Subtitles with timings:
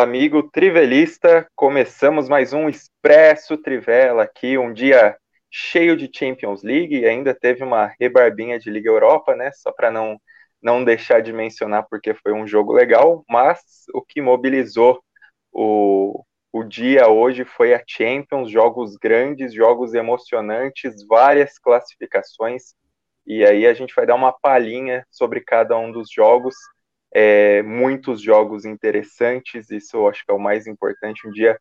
[0.00, 1.48] Amigo trivelista.
[1.56, 5.16] Começamos mais um Expresso Trivela aqui, um dia
[5.50, 9.50] cheio de Champions League ainda teve uma rebarbinha de Liga Europa, né?
[9.52, 10.16] Só para não
[10.62, 13.58] não deixar de mencionar porque foi um jogo legal, mas
[13.92, 15.02] o que mobilizou
[15.52, 22.72] o, o dia hoje foi a Champions, jogos grandes, jogos emocionantes, várias classificações.
[23.26, 26.54] E aí a gente vai dar uma palhinha sobre cada um dos jogos.
[27.12, 31.26] É, muitos jogos interessantes, isso eu acho que é o mais importante.
[31.26, 31.52] Um dia,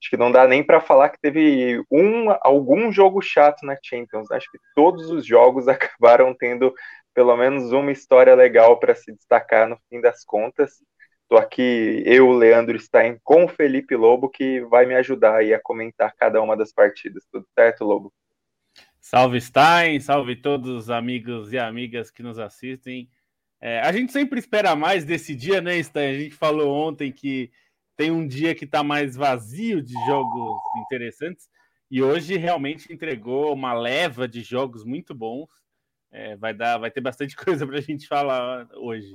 [0.00, 4.28] acho que não dá nem para falar que teve um, algum jogo chato na Champions.
[4.30, 4.36] Né?
[4.36, 6.74] Acho que todos os jogos acabaram tendo
[7.14, 10.82] pelo menos uma história legal para se destacar no fim das contas.
[11.22, 15.60] Estou aqui, eu, Leandro Stein, com o Felipe Lobo, que vai me ajudar aí a
[15.60, 17.24] comentar cada uma das partidas.
[17.30, 18.12] Tudo certo, Lobo?
[19.00, 23.08] Salve Stein, salve todos os amigos e amigas que nos assistem.
[23.60, 26.10] É, a gente sempre espera mais desse dia, né, Stein?
[26.10, 27.50] A gente falou ontem que
[27.96, 31.46] tem um dia que está mais vazio de jogos interessantes
[31.90, 35.50] e hoje realmente entregou uma leva de jogos muito bons.
[36.10, 39.14] É, vai dar, vai ter bastante coisa para a gente falar hoje.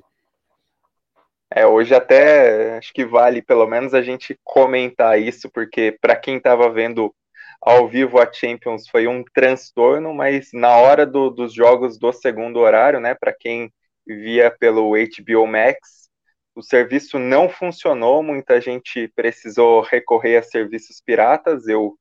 [1.50, 6.38] É, hoje até acho que vale pelo menos a gente comentar isso, porque para quem
[6.38, 7.16] estava vendo
[7.62, 12.60] ao vivo a Champions foi um transtorno, mas na hora do, dos jogos do segundo
[12.60, 13.72] horário, né, para quem
[14.06, 16.10] via pelo HBO Max,
[16.56, 21.68] o serviço não funcionou, muita gente precisou recorrer a serviços piratas.
[21.68, 21.98] Eu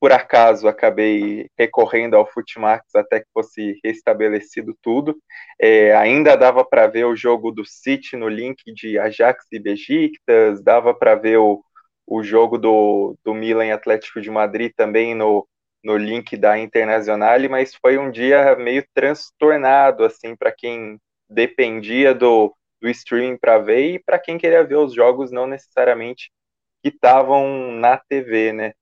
[0.00, 5.16] por acaso acabei recorrendo ao Futimax até que fosse restabelecido tudo.
[5.60, 10.62] É, ainda dava para ver o jogo do City no link de Ajax e Besiktas,
[10.62, 11.62] dava para ver o,
[12.06, 15.46] o jogo do, do Milan Atlético de Madrid também no,
[15.82, 20.98] no link da Internazionale, mas foi um dia meio transtornado assim para quem
[21.28, 26.30] dependia do, do streaming para ver e para quem queria ver os jogos não necessariamente
[26.82, 28.72] que estavam na TV, né?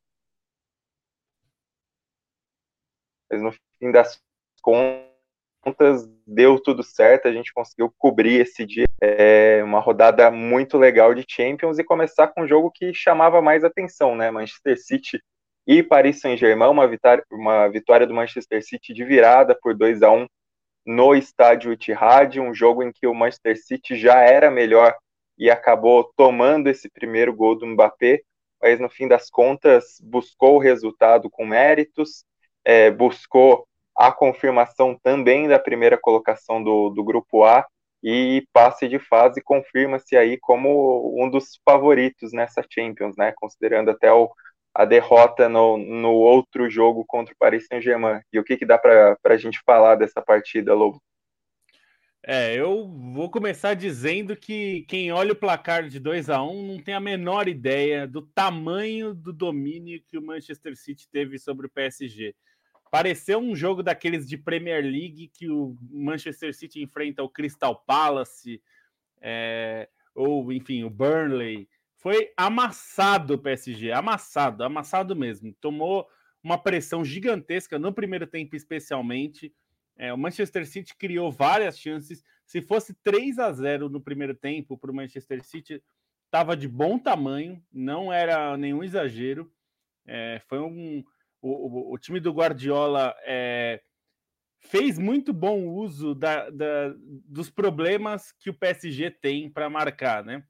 [3.30, 4.20] mas no fim das
[4.62, 11.14] contas deu tudo certo, a gente conseguiu cobrir esse dia, é, uma rodada muito legal
[11.14, 14.30] de Champions e começar com um jogo que chamava mais atenção, né?
[14.30, 15.20] Manchester City
[15.66, 20.10] e Paris Saint-Germain, uma vitória, uma vitória do Manchester City de virada por 2 a
[20.10, 20.26] 1
[20.86, 24.94] no estádio Etihad, um jogo em que o Manchester City já era melhor
[25.36, 28.20] e acabou tomando esse primeiro gol do Mbappé,
[28.62, 32.24] mas no fim das contas buscou o resultado com méritos,
[32.64, 33.66] é, buscou
[33.96, 37.66] a confirmação também da primeira colocação do, do grupo A
[38.02, 43.32] e passe de fase confirma-se aí como um dos favoritos nessa Champions, né?
[43.36, 44.30] Considerando até o,
[44.76, 48.20] a derrota no, no outro jogo contra o Paris Saint-Germain.
[48.30, 51.02] E o que, que dá para a gente falar dessa partida, Lobo?
[52.22, 56.66] É, eu vou começar dizendo que quem olha o placar de 2 a 1 um
[56.74, 61.66] não tem a menor ideia do tamanho do domínio que o Manchester City teve sobre
[61.66, 62.34] o PSG.
[62.90, 68.60] Pareceu um jogo daqueles de Premier League que o Manchester City enfrenta o Crystal Palace,
[69.22, 71.66] é, ou enfim, o Burnley.
[71.96, 75.54] Foi amassado o PSG, amassado, amassado mesmo.
[75.60, 76.06] Tomou
[76.42, 79.52] uma pressão gigantesca no primeiro tempo, especialmente.
[79.96, 82.22] É, o Manchester City criou várias chances.
[82.44, 85.82] Se fosse 3 a 0 no primeiro tempo para o Manchester City,
[86.26, 89.50] estava de bom tamanho, não era nenhum exagero.
[90.06, 91.02] É, foi um,
[91.40, 93.82] o, o, time do Guardiola é,
[94.58, 100.44] fez muito bom uso da, da, dos problemas que o PSG tem para marcar, né?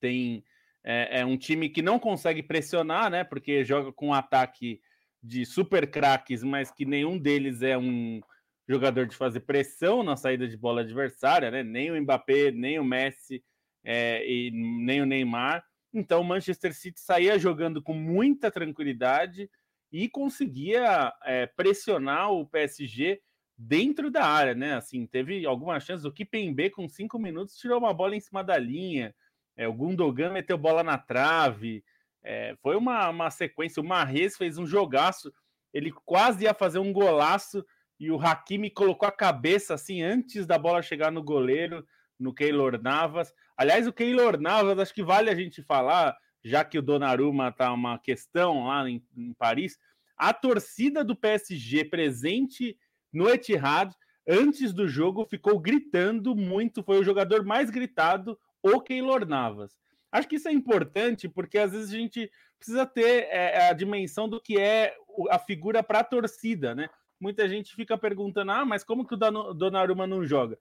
[0.00, 0.44] Tem
[0.84, 3.24] é, é, um time que não consegue pressionar, né?
[3.24, 4.80] Porque joga com um ataque
[5.22, 8.20] de super craques, mas que nenhum deles é um
[8.68, 11.62] jogador de fazer pressão na saída de bola adversária, né?
[11.62, 13.42] Nem o Mbappé, nem o Messi
[13.84, 15.64] é, e nem o Neymar.
[15.92, 19.50] Então o Manchester City saía jogando com muita tranquilidade
[19.92, 23.20] e conseguia é, pressionar o PSG
[23.58, 24.74] dentro da área, né?
[24.74, 26.06] Assim, teve algumas chances.
[26.06, 29.14] O Kipembe, com cinco minutos, tirou uma bola em cima da linha.
[29.60, 31.84] É, o Gundogan meteu bola na trave.
[32.22, 33.82] É, foi uma, uma sequência.
[33.82, 35.30] O Marrez fez um jogaço.
[35.70, 37.62] Ele quase ia fazer um golaço
[37.98, 41.86] e o Hakimi colocou a cabeça assim antes da bola chegar no goleiro,
[42.18, 43.34] no Keylor Navas.
[43.54, 47.70] Aliás, o Keylor Navas, acho que vale a gente falar já que o Donnarumma tá
[47.70, 49.78] uma questão lá em, em Paris,
[50.16, 52.78] a torcida do PSG presente
[53.12, 53.94] no Etihad
[54.26, 59.76] antes do jogo ficou gritando muito, foi o jogador mais gritado, o Keylor Navas.
[60.12, 64.28] Acho que isso é importante porque às vezes a gente precisa ter é, a dimensão
[64.28, 64.94] do que é
[65.30, 66.88] a figura para a torcida, né?
[67.20, 70.58] Muita gente fica perguntando: ah, mas como que o Donnarumma não joga?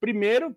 [0.00, 0.56] Primeiro,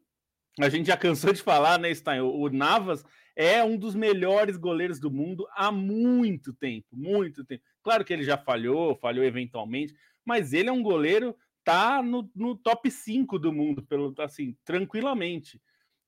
[0.60, 2.22] a gente já cansou de falar, né, Stein?
[2.22, 3.04] O Navas
[3.36, 7.64] é um dos melhores goleiros do mundo há muito tempo, muito tempo.
[7.84, 9.94] Claro que ele já falhou, falhou eventualmente,
[10.24, 15.60] mas ele é um goleiro tá no, no top 5 do mundo, pelo assim, tranquilamente.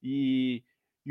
[0.02, 0.64] E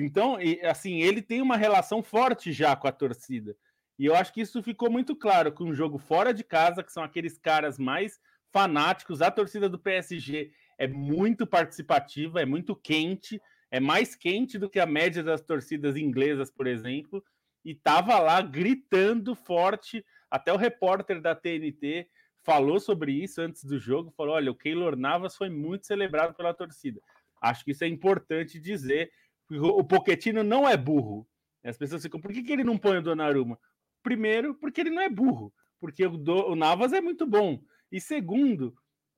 [0.04, 3.56] então, assim, ele tem uma relação forte já com a torcida.
[3.98, 6.92] E eu acho que isso ficou muito claro com o jogo fora de casa, que
[6.92, 8.20] são aqueles caras mais
[8.52, 9.22] fanáticos.
[9.22, 13.40] A torcida do PSG é muito participativa, é muito quente,
[13.70, 17.24] é mais quente do que a média das torcidas inglesas, por exemplo,
[17.64, 20.04] e tava lá gritando forte.
[20.30, 22.06] Até o repórter da TNT
[22.44, 26.52] falou sobre isso antes do jogo, falou: olha, o Keylor Navas foi muito celebrado pela
[26.52, 27.00] torcida.
[27.40, 29.10] Acho que isso é importante dizer.
[29.50, 31.26] O Poquetino não é burro.
[31.64, 33.58] As pessoas ficam, por que, que ele não põe o Donnarumma?
[34.02, 37.60] Primeiro, porque ele não é burro, porque o, Do, o Navas é muito bom.
[37.90, 38.74] E segundo,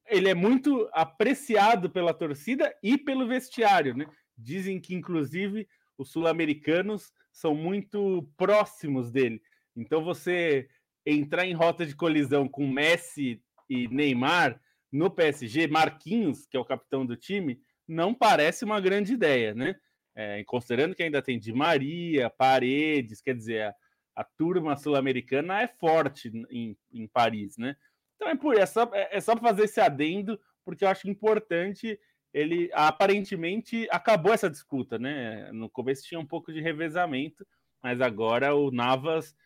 [0.07, 4.07] ele é muito apreciado pela torcida e pelo vestiário, né?
[4.37, 9.43] Dizem que, inclusive, os sul-americanos são muito próximos dele.
[9.77, 10.69] Então, você
[11.05, 14.61] entrar em rota de colisão com Messi e Neymar
[14.91, 19.75] no PSG, Marquinhos, que é o capitão do time, não parece uma grande ideia, né?
[20.21, 23.75] É, considerando que ainda tem Di Maria, Paredes, quer dizer, a,
[24.17, 27.77] a turma sul-americana é forte em, em, Paris, né?
[28.17, 32.01] Então é por é só, é, é só fazer esse adendo, porque eu acho importante.
[32.35, 35.53] Ele aparentemente acabou essa disputa, né?
[35.53, 37.47] No começo tinha um pouco de revezamento,
[37.81, 39.37] mas agora o Navas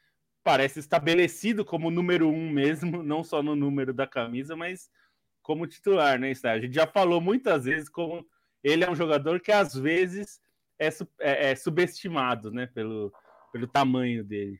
[0.43, 4.91] parece estabelecido como número um mesmo, não só no número da camisa, mas
[5.43, 6.33] como titular, né?
[6.45, 8.27] A gente já falou muitas vezes como
[8.65, 10.41] ele é um jogador que às vezes
[10.87, 10.89] é,
[11.21, 12.69] é, é subestimado, né?
[12.75, 13.13] Pelo,
[13.53, 14.59] pelo tamanho dele.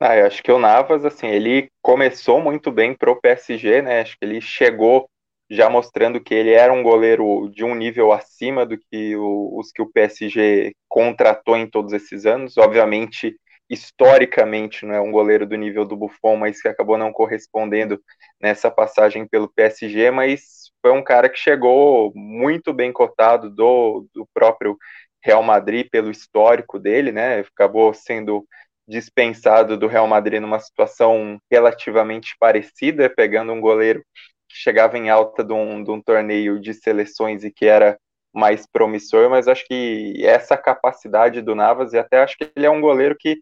[0.00, 4.00] Ah, eu acho que o Navas, assim, ele começou muito bem pro PSG, né?
[4.00, 5.08] Acho que ele chegou
[5.50, 9.70] já mostrando que ele era um goleiro de um nível acima do que o, os
[9.70, 12.56] que o PSG contratou em todos esses anos.
[12.58, 13.36] Obviamente,
[13.68, 18.00] historicamente não é um goleiro do nível do Buffon, mas que acabou não correspondendo
[18.40, 24.28] nessa passagem pelo PSG, mas foi um cara que chegou muito bem cotado do, do
[24.34, 24.76] próprio
[25.24, 27.40] Real Madrid pelo histórico dele, né?
[27.40, 28.46] Acabou sendo
[28.86, 34.04] dispensado do Real Madrid numa situação relativamente parecida, pegando um goleiro
[34.48, 37.98] que chegava em alta de um, de um torneio de seleções e que era
[38.32, 42.70] mais promissor, mas acho que essa capacidade do Navas, e até acho que ele é
[42.70, 43.40] um goleiro que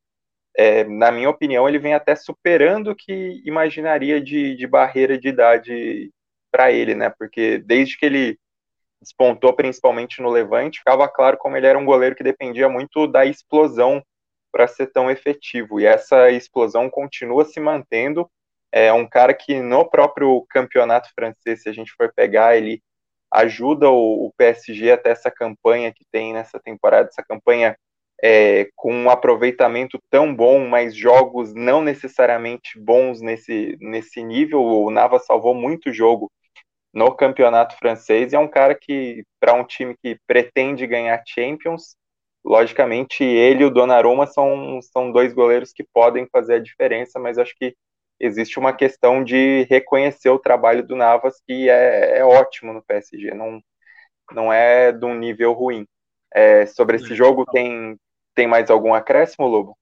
[0.57, 5.29] é, na minha opinião, ele vem até superando o que imaginaria de, de barreira de
[5.29, 6.11] idade
[6.51, 7.11] para ele, né?
[7.19, 8.39] Porque desde que ele
[9.03, 13.27] despontou, principalmente no Levante, ficava claro como ele era um goleiro que dependia muito da
[13.27, 14.03] explosão
[14.51, 15.81] para ser tão efetivo.
[15.81, 18.31] E essa explosão continua se mantendo.
[18.71, 22.83] É um cara que no próprio campeonato francês, se a gente for pegar, ele
[23.31, 27.77] ajuda o, o PSG até essa campanha que tem nessa temporada, essa campanha
[28.23, 34.63] é, com um aproveitamento tão bom, mas jogos não necessariamente bons nesse, nesse nível.
[34.63, 36.31] O Navas salvou muito jogo
[36.93, 41.97] no campeonato francês e é um cara que, para um time que pretende ganhar Champions,
[42.45, 47.39] logicamente ele e o Donnarumma são, são dois goleiros que podem fazer a diferença, mas
[47.39, 47.75] acho que
[48.21, 53.33] existe uma questão de reconhecer o trabalho do Navas, que é, é ótimo no PSG,
[53.35, 53.61] não,
[54.33, 55.87] não é de um nível ruim.
[56.35, 57.99] É, sobre esse jogo, tem,
[58.35, 59.77] tem mais algum acréscimo, Lobo?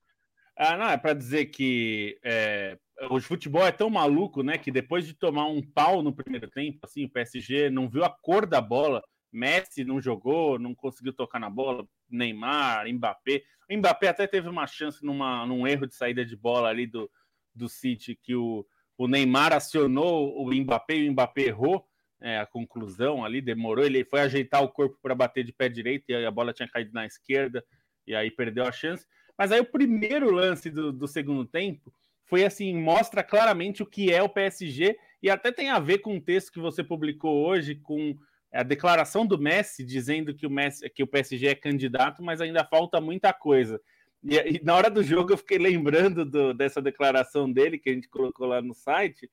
[0.62, 4.58] Ah, não, é para dizer que é, o futebol é tão maluco, né?
[4.58, 8.10] Que depois de tomar um pau no primeiro tempo, assim, o PSG não viu a
[8.10, 9.02] cor da bola.
[9.32, 11.88] Messi não jogou, não conseguiu tocar na bola.
[12.10, 13.42] Neymar, Mbappé.
[13.70, 17.10] O Mbappé até teve uma chance numa, num erro de saída de bola ali do,
[17.54, 18.66] do City, que o,
[18.98, 21.86] o Neymar acionou o Mbappé e o Mbappé errou
[22.20, 23.82] é, a conclusão ali, demorou.
[23.82, 26.92] Ele foi ajeitar o corpo para bater de pé direito e a bola tinha caído
[26.92, 27.64] na esquerda
[28.06, 29.06] e aí perdeu a chance.
[29.40, 31.90] Mas aí o primeiro lance do, do segundo tempo
[32.26, 36.14] foi assim, mostra claramente o que é o PSG e até tem a ver com
[36.18, 38.14] o texto que você publicou hoje com
[38.52, 42.66] a declaração do Messi dizendo que o Messi, que o PSG é candidato, mas ainda
[42.66, 43.80] falta muita coisa.
[44.23, 47.94] E, e na hora do jogo eu fiquei lembrando do, dessa declaração dele que a
[47.94, 49.30] gente colocou lá no site,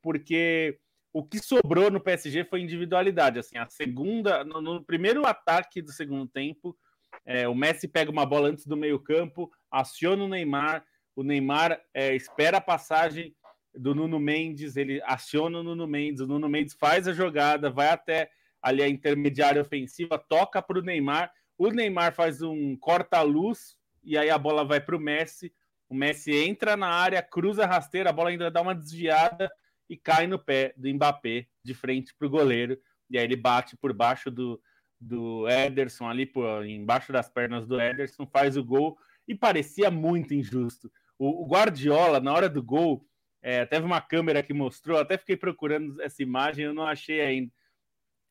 [0.00, 0.78] porque
[1.12, 3.40] o que sobrou no PSG foi individualidade.
[3.40, 6.78] Assim, a segunda, no, no primeiro ataque do segundo tempo,
[7.24, 10.84] é, o Messi pega uma bola antes do meio-campo, aciona o Neymar,
[11.14, 13.34] o Neymar é, espera a passagem
[13.74, 17.88] do Nuno Mendes, ele aciona o Nuno Mendes, o Nuno Mendes faz a jogada, vai
[17.88, 18.30] até
[18.62, 24.30] ali a intermediária ofensiva, toca para o Neymar, o Neymar faz um corta-luz e aí
[24.30, 25.52] a bola vai para o Messi,
[25.88, 29.50] o Messi entra na área, cruza a rasteira, a bola ainda dá uma desviada
[29.88, 32.78] e cai no pé do Mbappé de frente para o goleiro,
[33.10, 34.60] e aí ele bate por baixo do,
[35.00, 40.34] do Ederson ali por, embaixo das pernas do Ederson, faz o gol e parecia muito
[40.34, 40.90] injusto.
[41.18, 43.06] O, o Guardiola, na hora do gol,
[43.40, 47.52] é, teve uma câmera que mostrou, até fiquei procurando essa imagem, eu não achei ainda.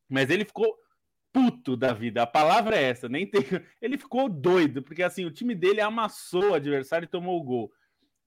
[0.10, 0.78] Mas ele ficou
[1.32, 2.24] puto da vida.
[2.24, 3.42] A palavra é essa, nem tem.
[3.82, 7.72] Ele ficou doido, porque assim, o time dele amassou o adversário e tomou o gol.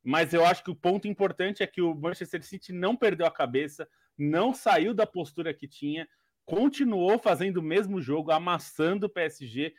[0.02, 3.30] Mas eu acho que o ponto importante é que o Manchester City não perdeu a
[3.30, 6.08] cabeça, não saiu da postura que tinha,
[6.44, 9.74] continuou fazendo o mesmo jogo, amassando o PSG,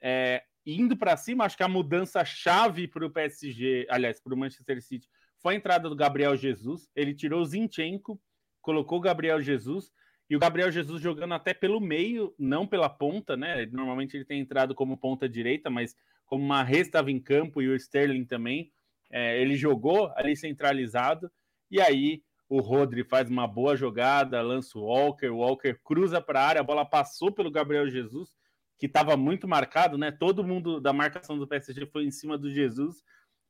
[0.00, 1.44] é, indo para cima.
[1.44, 5.08] Acho que a mudança chave para o PSG, aliás, para o Manchester City,
[5.40, 6.88] foi a entrada do Gabriel Jesus.
[6.94, 8.20] Ele tirou o Zinchenko,
[8.60, 9.92] colocou o Gabriel Jesus
[10.28, 13.64] e o Gabriel Jesus jogando até pelo meio, não pela ponta, né?
[13.66, 15.94] Normalmente ele tem entrado como ponta direita, mas
[16.24, 18.72] como uma estava em campo e o Sterling também.
[19.08, 21.30] É, ele jogou ali centralizado
[21.70, 26.40] e aí o Rodri faz uma boa jogada, lança o Walker, o Walker cruza para
[26.40, 28.30] a área, a bola passou pelo Gabriel Jesus,
[28.78, 30.12] que estava muito marcado, né?
[30.12, 33.02] Todo mundo da marcação do PSG foi em cima do Jesus,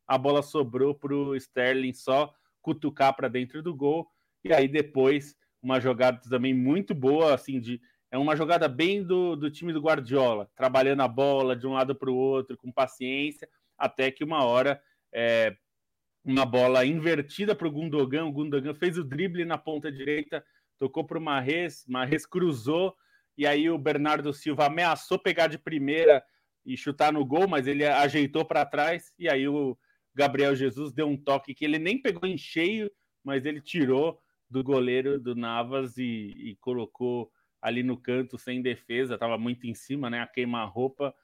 [0.06, 4.08] a bola sobrou para o Sterling só cutucar para dentro do gol,
[4.44, 9.34] e aí depois uma jogada também muito boa, assim, de é uma jogada bem do,
[9.34, 13.48] do time do Guardiola, trabalhando a bola de um lado para o outro, com paciência,
[13.76, 14.80] até que uma hora
[15.12, 15.56] é,
[16.26, 20.45] uma bola invertida para o Gundogan, o Gundogan fez o drible na ponta direita,
[20.76, 22.97] tocou para o Marres, Marres cruzou,
[23.38, 26.21] e aí o Bernardo Silva ameaçou pegar de primeira
[26.64, 29.78] e chutar no gol, mas ele ajeitou para trás, e aí o
[30.12, 32.90] Gabriel Jesus deu um toque que ele nem pegou em cheio,
[33.23, 34.18] mas ele tirou
[34.50, 37.30] do goleiro do Navas e, e colocou
[37.62, 40.21] ali no canto sem defesa, estava muito em cima, né?
[40.21, 41.14] A queima-roupa.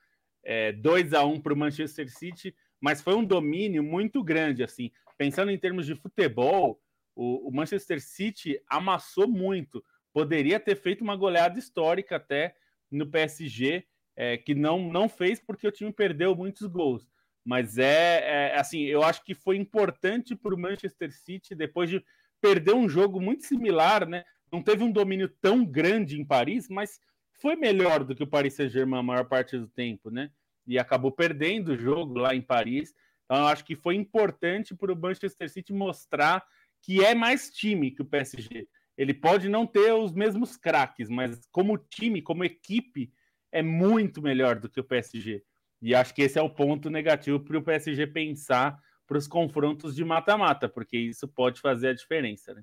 [0.45, 4.65] É, 2 a 1 para o Manchester City, mas foi um domínio muito grande.
[4.65, 4.91] assim.
[5.17, 6.81] Pensando em termos de futebol,
[7.15, 9.83] o, o Manchester City amassou muito.
[10.13, 12.57] Poderia ter feito uma goleada histórica até
[12.91, 13.87] no PSG,
[14.17, 17.09] é, que não, não fez porque o time perdeu muitos gols.
[17.45, 22.05] Mas é, é assim, eu acho que foi importante para o Manchester City, depois de
[22.41, 24.25] perdeu um jogo muito similar, né?
[24.51, 27.01] Não teve um domínio tão grande em Paris, mas
[27.41, 30.31] foi melhor do que o Paris Saint-Germain a maior parte do tempo, né?
[30.67, 32.95] E acabou perdendo o jogo lá em Paris.
[33.25, 36.45] Então, eu acho que foi importante para o Manchester City mostrar
[36.83, 38.69] que é mais time que o PSG.
[38.97, 43.13] Ele pode não ter os mesmos craques, mas como time, como equipe,
[43.51, 45.43] é muito melhor do que o PSG.
[45.81, 49.95] E acho que esse é o ponto negativo para o PSG pensar para os confrontos
[49.95, 52.63] de mata-mata, porque isso pode fazer a diferença, né?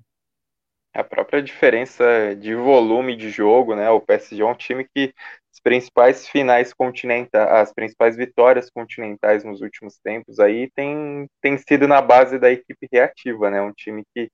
[0.92, 3.88] A própria diferença de volume de jogo, né?
[3.90, 5.14] O PSG é um time que
[5.52, 11.86] as principais finais continentais, as principais vitórias continentais nos últimos tempos aí tem, tem sido
[11.86, 13.62] na base da equipe reativa, né?
[13.62, 14.30] Um time que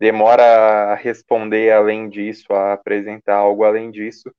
[0.00, 0.42] demora
[0.92, 4.30] a responder além disso, a apresentar algo além disso,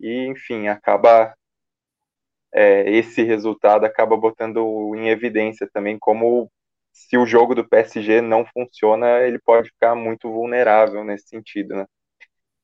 [0.00, 1.34] e enfim, acaba
[2.52, 6.50] é, esse resultado acaba botando em evidência também como
[7.08, 11.86] se o jogo do PSG não funciona, ele pode ficar muito vulnerável nesse sentido, né?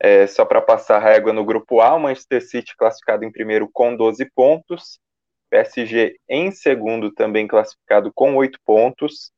[0.00, 3.68] É, só para passar a régua no grupo A, o Manchester City classificado em primeiro
[3.72, 4.98] com 12 pontos,
[5.50, 9.30] PSG em segundo também classificado com 8 pontos,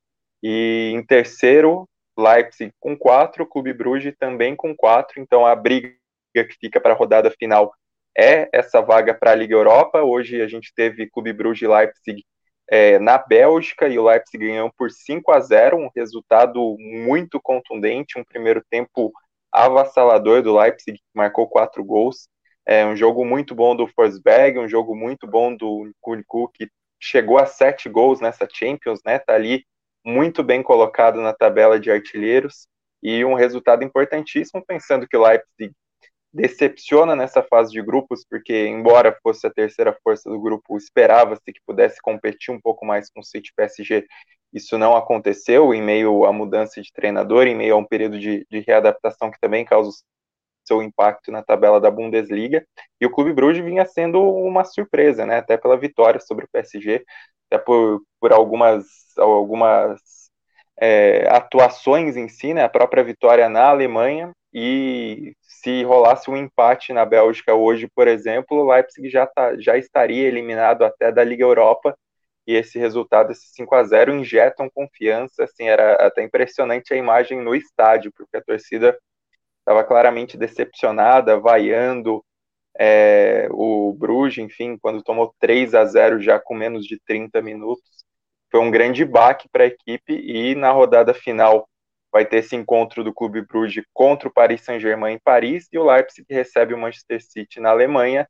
[0.42, 1.86] e em terceiro,
[2.18, 5.94] Leipzig com 4, Clube Bruges também com 4, então a briga
[6.32, 7.72] que fica para a rodada final
[8.16, 10.02] é essa vaga para a Liga Europa.
[10.02, 12.24] Hoje a gente teve Clube Bruges e Leipzig
[12.68, 18.18] é, na Bélgica e o Leipzig ganhou por 5 a 0, um resultado muito contundente,
[18.18, 19.12] um primeiro tempo
[19.52, 22.28] avassalador do Leipzig, que marcou quatro gols.
[22.66, 26.68] É um jogo muito bom do Forsberg, um jogo muito bom do Kunku, que
[27.00, 29.18] chegou a sete gols nessa Champions, né?
[29.20, 29.64] Tá ali
[30.04, 32.66] muito bem colocado na tabela de artilheiros
[33.02, 35.72] e um resultado importantíssimo, pensando que o Leipzig
[36.36, 41.60] decepciona nessa fase de grupos, porque, embora fosse a terceira força do grupo, esperava-se que
[41.66, 44.06] pudesse competir um pouco mais com o City PSG.
[44.52, 48.46] Isso não aconteceu em meio à mudança de treinador, em meio a um período de,
[48.50, 49.90] de readaptação que também causa
[50.66, 52.66] seu impacto na tabela da Bundesliga.
[53.00, 55.38] E o Clube Bruges vinha sendo uma surpresa, né?
[55.38, 57.04] Até pela vitória sobre o PSG,
[57.50, 58.84] até por, por algumas,
[59.16, 60.00] algumas
[60.78, 62.64] é, atuações em si, né?
[62.64, 65.34] A própria vitória na Alemanha e
[65.66, 70.28] se rolasse um empate na Bélgica hoje, por exemplo, o Leipzig já, tá, já estaria
[70.28, 71.98] eliminado até da Liga Europa,
[72.46, 77.42] e esse resultado, esse 5 a 0 injetam confiança, assim, era até impressionante a imagem
[77.42, 78.96] no estádio, porque a torcida
[79.58, 82.24] estava claramente decepcionada, vaiando
[82.78, 88.04] é, o Bruges, enfim, quando tomou 3 a 0 já com menos de 30 minutos,
[88.52, 91.68] foi um grande baque para a equipe, e na rodada final
[92.16, 95.84] vai ter esse encontro do Clube Bruges contra o Paris Saint-Germain em Paris e o
[95.84, 98.26] Leipzig recebe o Manchester City na Alemanha.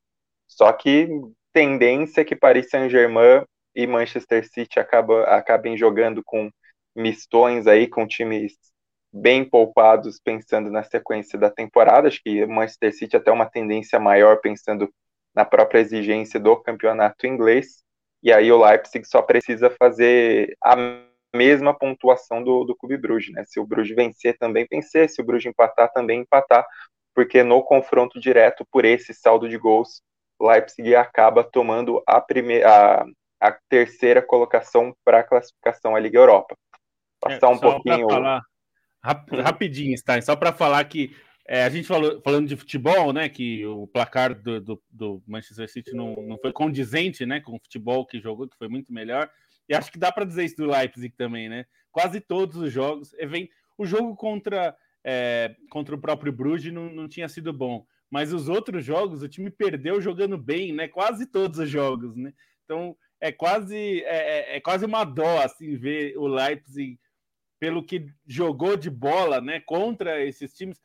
[0.48, 1.08] Só que
[1.52, 3.44] tendência é que Paris Saint-Germain
[3.76, 6.50] e Manchester City acaba, acabem jogando com
[6.96, 8.56] mistões aí, com times
[9.12, 12.08] bem poupados pensando na sequência da temporada.
[12.08, 14.92] Acho que Manchester City até uma tendência maior pensando
[15.32, 17.84] na própria exigência do campeonato inglês.
[18.20, 20.74] E aí o Leipzig só precisa fazer a
[21.34, 23.44] mesma pontuação do, do Clube Bruges, né?
[23.46, 25.08] Se o Bruges vencer, também vencer.
[25.08, 26.66] Se o Bruges empatar, também empatar.
[27.14, 30.02] Porque no confronto direto por esse saldo de gols,
[30.40, 33.06] Leipzig acaba tomando a, primeira, a,
[33.40, 36.54] a terceira colocação para a classificação à Liga Europa.
[37.20, 38.08] Passar é, um pouquinho.
[38.08, 38.42] Falar,
[39.02, 39.40] rap, hum.
[39.40, 41.16] rapidinho, Stein, só para falar que
[41.48, 43.28] é, a gente falou, falando de futebol, né?
[43.28, 47.60] Que o placar do, do, do, Manchester City não, não foi condizente né, com o
[47.60, 49.30] futebol que jogou, que foi muito melhor.
[49.68, 51.66] E acho que dá para dizer isso do Leipzig também, né?
[51.90, 53.12] Quase todos os jogos.
[53.76, 57.86] O jogo contra, é, contra o próprio Bruges não, não tinha sido bom.
[58.10, 60.88] Mas os outros jogos, o time perdeu jogando bem, né?
[60.88, 62.32] Quase todos os jogos, né?
[62.64, 66.98] Então é quase, é, é, é quase uma dó assim, ver o Leipzig
[67.58, 70.80] pelo que jogou de bola né, contra esses times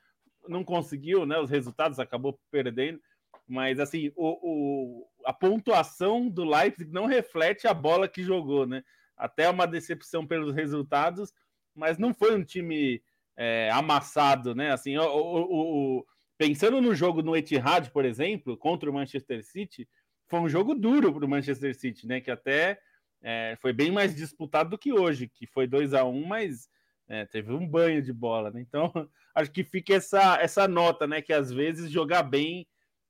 [0.47, 1.39] não conseguiu, né?
[1.39, 2.99] Os resultados acabou perdendo,
[3.47, 8.83] mas assim, o, o, a pontuação do Leipzig não reflete a bola que jogou, né?
[9.17, 11.33] Até uma decepção pelos resultados,
[11.75, 13.01] mas não foi um time
[13.37, 14.71] é, amassado, né?
[14.71, 16.05] Assim, o, o,
[16.37, 19.87] pensando no jogo no Etihad, por exemplo, contra o Manchester City,
[20.27, 22.21] foi um jogo duro para o Manchester City, né?
[22.21, 22.79] Que até
[23.21, 26.69] é, foi bem mais disputado do que hoje, que foi 2 a 1 um, mas
[27.07, 28.61] é, teve um banho de bola, né?
[28.61, 28.91] Então,
[29.35, 31.21] acho que fica essa, essa nota, né?
[31.21, 32.67] Que às vezes jogar bem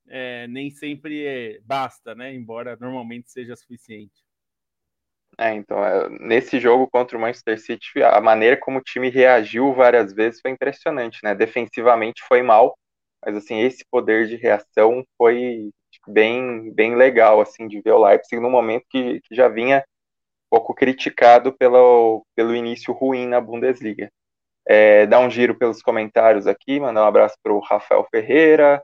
[0.08, 2.34] é, nem sempre é, basta, né?
[2.34, 4.22] Embora normalmente seja suficiente.
[5.38, 9.72] É, então, é, nesse jogo contra o Manchester City, a maneira como o time reagiu
[9.72, 11.34] várias vezes foi impressionante, né?
[11.34, 12.76] Defensivamente foi mal,
[13.24, 15.70] mas assim, esse poder de reação foi
[16.06, 19.84] bem, bem legal, assim, de ver o Leipzig no momento que, que já vinha
[20.50, 24.10] pouco criticado pelo, pelo início ruim na Bundesliga.
[24.66, 28.82] É, dar um giro pelos comentários aqui, mandar um abraço para o Rafael Ferreira,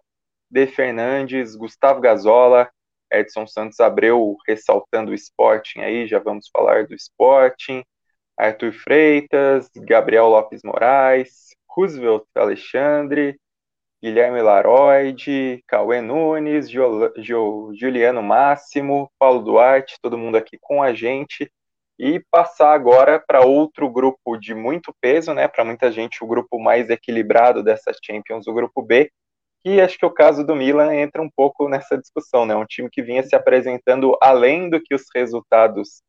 [0.50, 2.70] De Fernandes, Gustavo Gazola,
[3.12, 7.82] Edson Santos Abreu ressaltando o Sporting aí, já vamos falar do Sporting,
[8.36, 13.38] Arthur Freitas, Gabriel Lopes Moraes, Roosevelt Alexandre,
[14.02, 21.50] Guilherme Laroide, Cauê Nunes, Juliano Máximo, Paulo Duarte, todo mundo aqui com a gente
[21.98, 25.48] e passar agora para outro grupo de muito peso, né?
[25.48, 29.10] Para muita gente, o grupo mais equilibrado dessa Champions, o grupo B,
[29.62, 32.54] que acho que o caso do Milan entra um pouco nessa discussão, né?
[32.54, 36.02] Um time que vinha se apresentando além do que os resultados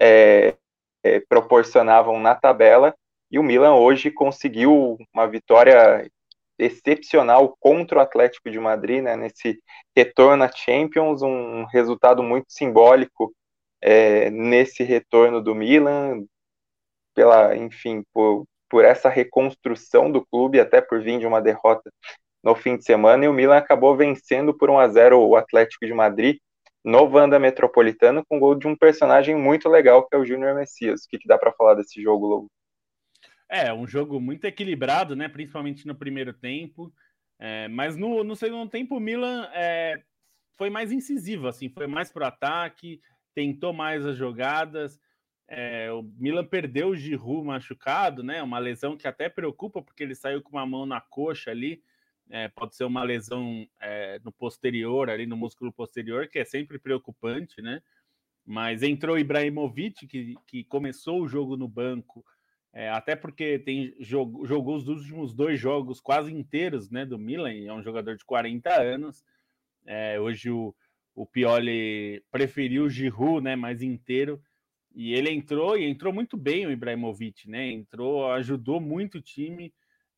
[0.00, 0.54] é,
[1.02, 2.94] é, proporcionavam na tabela,
[3.30, 6.10] e o Milan hoje conseguiu uma vitória
[6.58, 9.16] excepcional contra o Atlético de Madrid, né?
[9.16, 9.60] Nesse
[9.96, 13.32] retorno à Champions, um resultado muito simbólico
[13.80, 16.24] é, nesse retorno do Milan,
[17.14, 21.90] pela, enfim, por, por essa reconstrução do clube, até por vir de uma derrota
[22.42, 25.86] no fim de semana, e o Milan acabou vencendo por 1 a 0 o Atlético
[25.86, 26.38] de Madrid
[26.84, 31.04] no Wanda Metropolitano com gol de um personagem muito legal que é o Júnior Messias.
[31.04, 32.50] O que, que dá para falar desse jogo, Lobo?
[33.48, 35.28] É, um jogo muito equilibrado, né?
[35.28, 36.92] Principalmente no primeiro tempo.
[37.38, 40.00] É, mas no, no segundo tempo, o Milan é,
[40.56, 43.00] foi mais incisivo, assim, foi mais para o ataque,
[43.34, 45.00] tentou mais as jogadas.
[45.48, 48.42] É, o Milan perdeu o Giroud machucado, né?
[48.42, 51.82] Uma lesão que até preocupa, porque ele saiu com uma mão na coxa ali.
[52.30, 56.78] É, pode ser uma lesão é, no posterior, ali no músculo posterior, que é sempre
[56.78, 57.82] preocupante, né?
[58.46, 62.24] Mas entrou Ibrahimovic, que, que começou o jogo no banco,
[62.72, 67.52] é, até porque tem jogo, jogou os últimos dois jogos quase inteiros né, do Milan,
[67.52, 69.24] é um jogador de 40 anos.
[70.22, 70.74] Hoje o,
[71.14, 74.40] o Pioli preferiu o Giroud, né, mais inteiro,
[74.94, 77.70] e ele entrou e entrou muito bem o Ibrahimovic, né?
[77.70, 79.72] Entrou, ajudou muito o time.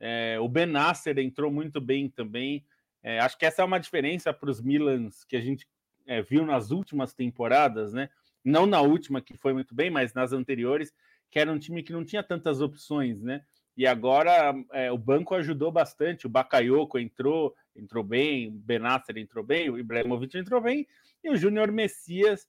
[0.05, 2.67] É, o Benasser entrou muito bem também.
[3.05, 5.65] É, acho que essa é uma diferença para os Milans que a gente
[6.05, 8.11] é, viu nas últimas temporadas, né?
[8.45, 10.93] Não na última que foi muito bem, mas nas anteriores,
[11.31, 13.45] que era um time que não tinha tantas opções, né?
[13.77, 16.27] E agora é, o banco ajudou bastante.
[16.27, 20.87] O Bakayoko entrou, entrou bem, o Benasser entrou bem, o Ibrahimovic entrou bem,
[21.23, 22.49] e o Júnior Messias,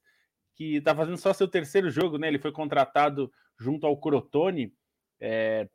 [0.56, 2.26] que está fazendo só seu terceiro jogo, né?
[2.26, 4.74] Ele foi contratado junto ao Crotone
[5.20, 5.68] é,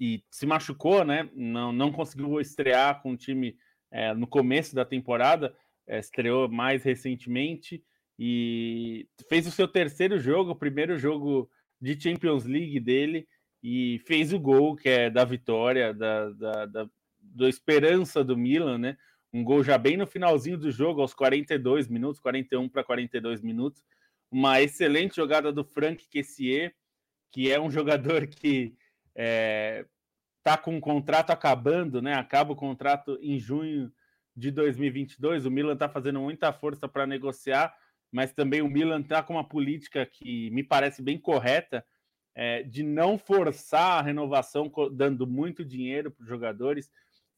[0.00, 1.28] e se machucou, né?
[1.34, 3.54] Não, não conseguiu estrear com o time
[3.90, 5.54] é, no começo da temporada,
[5.86, 7.84] é, estreou mais recentemente
[8.18, 13.28] e fez o seu terceiro jogo, o primeiro jogo de Champions League dele
[13.62, 18.78] e fez o gol que é da vitória, da, da, da, da esperança do Milan,
[18.78, 18.96] né?
[19.32, 23.84] um gol já bem no finalzinho do jogo, aos 42 minutos, 41 para 42 minutos.
[24.30, 26.74] Uma excelente jogada do Frank Kessier,
[27.30, 28.74] que é um jogador que
[29.22, 29.84] é,
[30.42, 32.14] tá com o contrato acabando, né?
[32.14, 33.92] Acaba o contrato em junho
[34.34, 35.44] de 2022.
[35.44, 37.76] O Milan está fazendo muita força para negociar,
[38.10, 41.84] mas também o Milan está com uma política que me parece bem correta
[42.34, 46.90] é, de não forçar a renovação, dando muito dinheiro para os jogadores.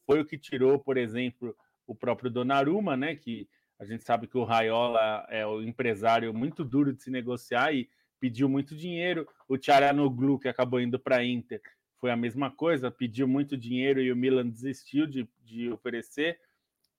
[0.06, 3.16] Foi o que tirou, por exemplo, o próprio Donnarumma, né?
[3.16, 3.48] Que
[3.80, 7.88] a gente sabe que o Raiola é o empresário muito duro de se negociar e
[8.22, 9.28] pediu muito dinheiro.
[9.48, 11.61] O Tcharanoglu, que acabou indo para a Inter,
[11.98, 16.38] foi a mesma coisa, pediu muito dinheiro e o Milan desistiu de, de oferecer.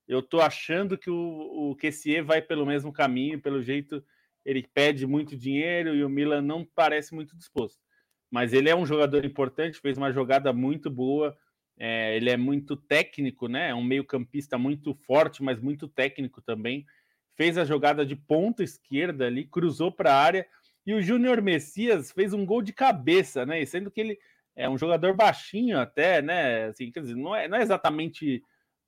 [0.05, 4.03] Eu estou achando que o, o Kessier vai pelo mesmo caminho, pelo jeito
[4.43, 7.79] ele pede muito dinheiro e o Milan não parece muito disposto.
[8.29, 11.37] Mas ele é um jogador importante, fez uma jogada muito boa,
[11.79, 13.69] é, ele é muito técnico, né?
[13.69, 16.85] É um meio-campista muito forte, mas muito técnico também.
[17.37, 20.45] Fez a jogada de ponta esquerda ali, cruzou para a área.
[20.85, 23.61] E o Júnior Messias fez um gol de cabeça, né?
[23.61, 24.19] E sendo que ele
[24.55, 26.65] é um jogador baixinho até, né?
[26.65, 28.43] Assim, quer dizer, não é, não é exatamente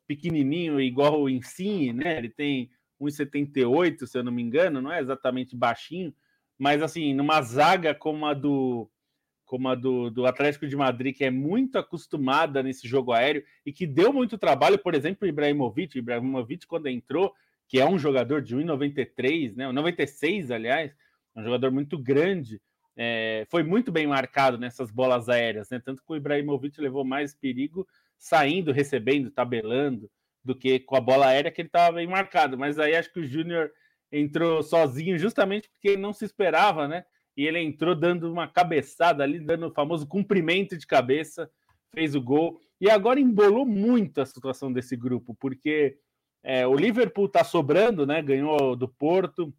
[0.07, 2.17] pequenininho igual o Insigne, né?
[2.17, 2.69] Ele tem
[3.01, 6.13] 1,78, se eu não me engano, não é exatamente baixinho,
[6.57, 8.89] mas assim, numa zaga como a do
[9.45, 13.71] como a do, do Atlético de Madrid, que é muito acostumada nesse jogo aéreo e
[13.71, 15.95] que deu muito trabalho, por exemplo, o Ibrahimovic.
[15.95, 17.31] O Ibrahimovic, quando entrou,
[17.67, 19.71] que é um jogador de 1,93, né?
[19.71, 20.95] 96, aliás,
[21.35, 22.61] um jogador muito grande,
[22.97, 25.81] é, foi muito bem marcado nessas bolas aéreas, né?
[25.83, 30.09] Tanto que o Ibrahimovic levou mais perigo saindo, recebendo, tabelando,
[30.43, 32.57] do que com a bola aérea que ele estava bem marcado.
[32.57, 33.71] Mas aí acho que o Júnior
[34.11, 37.03] entrou sozinho justamente porque não se esperava, né?
[37.37, 41.49] e ele entrou dando uma cabeçada ali, dando o famoso cumprimento de cabeça,
[41.93, 42.59] fez o gol.
[42.79, 45.97] E agora embolou muito a situação desse grupo, porque
[46.43, 48.21] é, o Liverpool está sobrando, né?
[48.21, 49.53] Ganhou do Porto,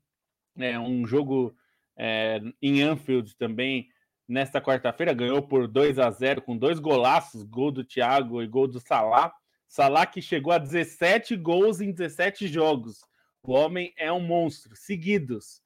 [0.56, 1.54] é, um jogo
[1.96, 3.88] é, em Anfield também
[4.28, 8.66] nesta quarta-feira, ganhou por 2 a 0 com dois golaços, gol do Thiago e gol
[8.66, 9.32] do Salah.
[9.68, 13.04] Salah que chegou a 17 gols em 17 jogos.
[13.42, 15.62] O homem é um monstro, seguidos.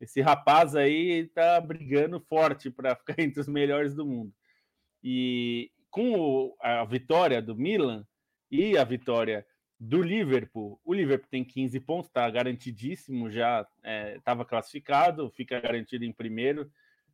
[0.00, 4.32] Esse rapaz aí tá brigando forte para ficar entre os melhores do mundo.
[5.02, 8.06] E com a vitória do Milan
[8.50, 9.46] e a vitória
[9.78, 13.66] do Liverpool, o Liverpool tem 15 pontos, está garantidíssimo, já
[14.16, 16.70] estava é, classificado, fica garantido em primeiro.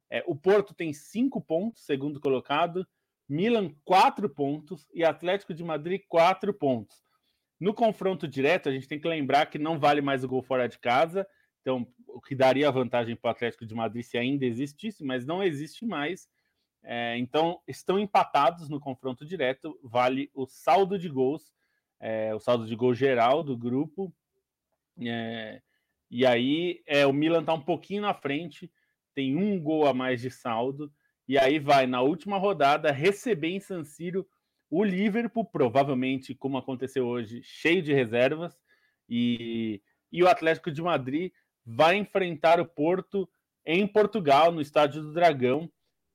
[0.08, 2.86] É, o Porto tem 5 pontos, segundo colocado,
[3.28, 7.02] Milan 4 pontos e Atlético de Madrid 4 pontos.
[7.58, 10.68] No confronto direto, a gente tem que lembrar que não vale mais o gol fora
[10.68, 11.26] de casa
[11.60, 15.42] então, o que daria vantagem para o Atlético de Madrid se ainda existisse, mas não
[15.42, 16.28] existe mais.
[16.82, 21.52] É, então, estão empatados no confronto direto, vale o saldo de gols,
[22.00, 24.12] é, o saldo de gol geral do grupo.
[25.00, 25.60] É,
[26.10, 28.70] e aí, é, o Milan está um pouquinho na frente,
[29.14, 30.92] tem um gol a mais de saldo,
[31.28, 34.26] e aí vai, na última rodada, receber em San Siro
[34.68, 38.56] o Liverpool, provavelmente, como aconteceu hoje, cheio de reservas,
[39.08, 39.82] e,
[40.12, 41.32] e o Atlético de Madrid
[41.64, 43.28] vai enfrentar o Porto
[43.64, 45.70] em Portugal, no Estádio do Dragão.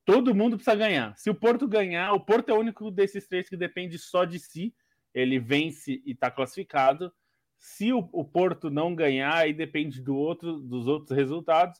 [0.05, 1.15] Todo mundo precisa ganhar.
[1.17, 4.39] Se o Porto ganhar, o Porto é o único desses três que depende só de
[4.39, 4.73] si.
[5.15, 7.11] Ele vence e está classificado.
[7.57, 11.79] Se o, o, Porto não ganhar, aí depende do outro, dos outros resultados,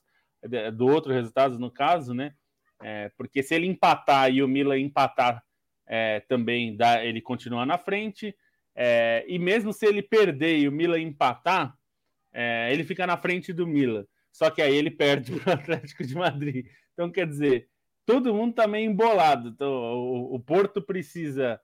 [0.74, 2.34] do outro resultado no caso, né?
[2.82, 5.42] É, porque se ele empatar e o Milan empatar
[5.86, 8.34] é, também, dá, ele continua na frente.
[8.74, 11.76] É, e mesmo se ele perder e o Milan empatar,
[12.32, 14.06] é, ele fica na frente do Milan.
[14.32, 16.66] Só que aí ele perde para o Atlético de Madrid.
[16.92, 17.68] Então, quer dizer,
[18.04, 19.48] todo mundo está meio embolado.
[19.48, 21.60] Então, o, o Porto precisa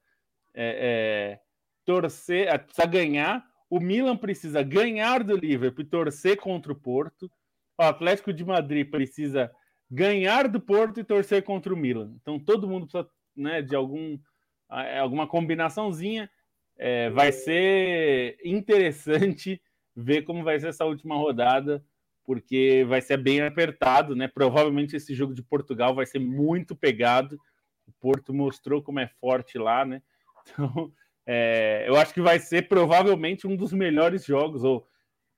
[0.53, 1.39] é, é,
[1.85, 3.45] torcer, é, precisa ganhar.
[3.69, 7.29] O Milan precisa ganhar do Liverpool e torcer contra o Porto.
[7.77, 9.51] O Atlético de Madrid precisa
[9.89, 12.13] ganhar do Porto e torcer contra o Milan.
[12.21, 14.17] Então, todo mundo precisa né, de algum,
[14.69, 16.29] alguma combinaçãozinha.
[16.77, 19.61] É, vai ser interessante
[19.95, 21.83] ver como vai ser essa última rodada,
[22.25, 24.27] porque vai ser bem apertado, né?
[24.27, 27.39] Provavelmente esse jogo de Portugal vai ser muito pegado.
[27.87, 30.01] O Porto mostrou como é forte lá, né?
[30.45, 30.91] Então,
[31.25, 34.85] é, eu acho que vai ser provavelmente um dos melhores jogos, ou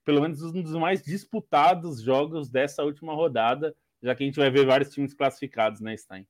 [0.03, 4.49] pelo menos um dos mais disputados jogos dessa última rodada, já que a gente vai
[4.49, 6.27] ver vários times classificados, né, Stein?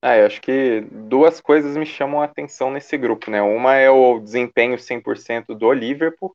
[0.00, 3.40] Ah, eu acho que duas coisas me chamam a atenção nesse grupo, né?
[3.40, 6.34] Uma é o desempenho 100% do Liverpool,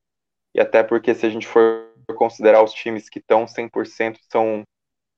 [0.55, 4.63] e até porque se a gente for considerar os times que estão 100% são,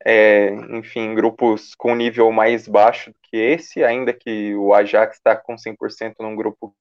[0.03, 5.35] é, enfim, grupos com nível mais baixo do que esse, ainda que o Ajax está
[5.35, 6.75] com 100% num grupo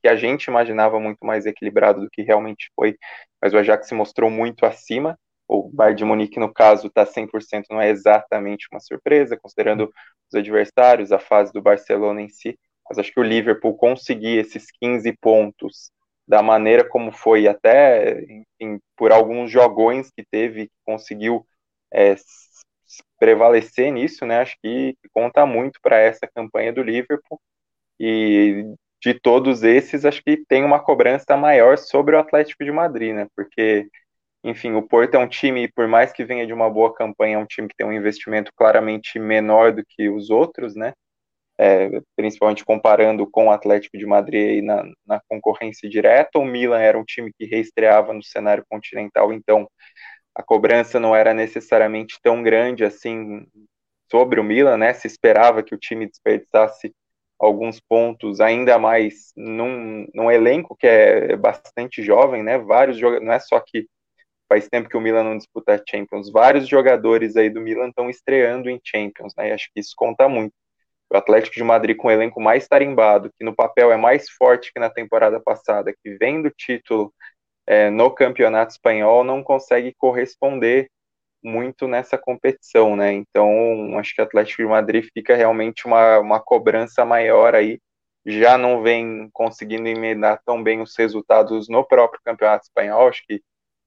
[0.00, 2.96] que a gente imaginava muito mais equilibrado do que realmente foi,
[3.40, 5.18] mas o Ajax se mostrou muito acima.
[5.48, 9.92] O Bayern de Munique, no caso, está 100%, não é exatamente uma surpresa, considerando
[10.30, 12.58] os adversários, a fase do Barcelona em si,
[12.88, 15.90] mas acho que o Liverpool conseguir esses 15 pontos
[16.26, 21.44] da maneira como foi, até enfim, por alguns jogões que teve, conseguiu
[21.92, 22.14] é,
[23.18, 24.40] prevalecer nisso, né?
[24.40, 27.40] Acho que conta muito para essa campanha do Liverpool.
[27.98, 28.64] E
[29.02, 33.26] de todos esses, acho que tem uma cobrança maior sobre o Atlético de Madrid, né?
[33.34, 33.88] Porque,
[34.44, 37.38] enfim, o Porto é um time, por mais que venha de uma boa campanha, é
[37.38, 40.92] um time que tem um investimento claramente menor do que os outros, né?
[41.58, 46.38] É, principalmente comparando com o Atlético de Madrid na, na concorrência direta.
[46.38, 49.68] O Milan era um time que reestreava no cenário continental, então
[50.34, 53.46] a cobrança não era necessariamente tão grande assim
[54.10, 54.92] sobre o Milan, né?
[54.94, 56.92] Se esperava que o time desperdiçasse
[57.40, 62.58] alguns pontos, ainda mais num, num elenco que é bastante jovem, né?
[62.58, 63.88] Vários jogadores, não é só que
[64.48, 68.10] faz tempo que o Milan não disputa a Champions, vários jogadores aí do Milan estão
[68.10, 69.48] estreando em Champions, né?
[69.48, 70.52] E acho que isso conta muito.
[71.10, 74.72] O Atlético de Madrid com o elenco mais tarimbado, que no papel é mais forte
[74.72, 77.12] que na temporada passada, que vem do título
[77.66, 80.90] é, no campeonato espanhol não consegue corresponder
[81.42, 83.12] muito nessa competição, né?
[83.12, 87.80] Então, acho que o Atlético de Madrid fica realmente uma, uma cobrança maior aí.
[88.26, 93.08] Já não vem conseguindo emendar tão bem os resultados no próprio campeonato espanhol.
[93.08, 93.38] Acho que a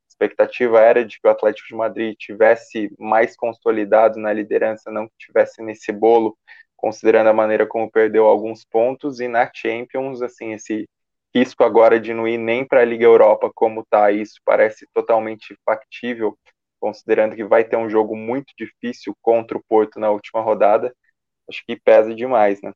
[0.10, 5.14] expectativa era de que o Atlético de Madrid tivesse mais consolidado na liderança, não que
[5.18, 6.38] tivesse nesse bolo,
[6.76, 9.20] considerando a maneira como perdeu alguns pontos.
[9.20, 10.88] E na Champions, assim, esse
[11.36, 15.58] risco agora de não ir nem para a Liga Europa como está, isso parece totalmente
[15.66, 16.38] factível,
[16.84, 20.94] considerando que vai ter um jogo muito difícil contra o Porto na última rodada,
[21.50, 22.74] acho que pesa demais, né?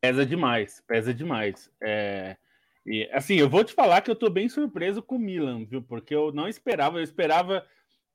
[0.00, 1.70] Pesa demais, pesa demais.
[1.80, 2.36] É...
[2.84, 5.80] E, assim, eu vou te falar que eu estou bem surpreso com o Milan, viu?
[5.80, 7.64] Porque eu não esperava, eu esperava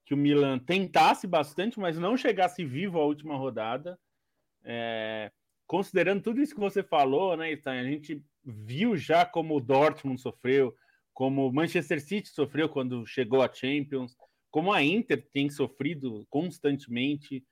[0.06, 3.98] que o Milan tentasse bastante, mas não chegasse vivo à última rodada.
[4.62, 5.32] É
[5.70, 10.20] considerando tudo isso que você falou, né, Stan, a gente viu já como o Dortmund
[10.20, 10.76] sofreu,
[11.14, 14.16] como Manchester City sofreu quando chegou à Champions,
[14.52, 17.44] como a Inter tem sofrido constantemente,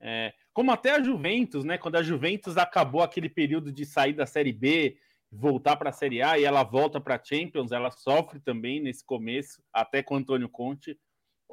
[0.00, 1.78] é, como até a Juventus, né?
[1.78, 4.98] Quando a Juventus acabou aquele período de sair da Série B,
[5.30, 9.04] voltar para a Série A e ela volta para a Champions, ela sofre também nesse
[9.04, 10.98] começo, até com o Antônio Conte.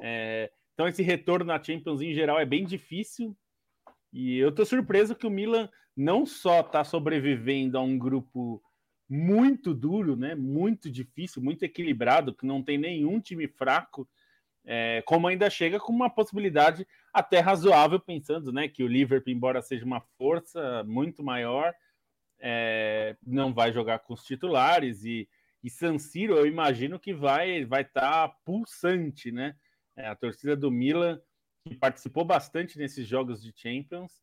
[0.00, 3.36] É, então esse retorno na Champions em geral é bem difícil.
[4.12, 8.62] E eu tô surpreso que o Milan não só está sobrevivendo a um grupo
[9.12, 10.34] muito duro, né?
[10.34, 14.08] Muito difícil, muito equilibrado, que não tem nenhum time fraco,
[14.64, 18.68] é, como ainda chega com uma possibilidade até razoável, pensando, né?
[18.68, 21.74] Que o Liverpool, embora seja uma força muito maior,
[22.40, 25.28] é, não vai jogar com os titulares e,
[25.62, 29.54] e San Siro, eu imagino que vai vai estar tá pulsante, né?
[29.96, 31.20] É, a torcida do Milan
[31.68, 34.22] que participou bastante nesses jogos de Champions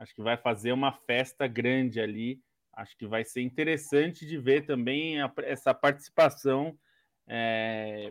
[0.00, 2.40] Acho que vai fazer uma festa grande ali.
[2.80, 6.78] Acho que vai ser interessante de ver também a, essa participação
[7.26, 8.10] é,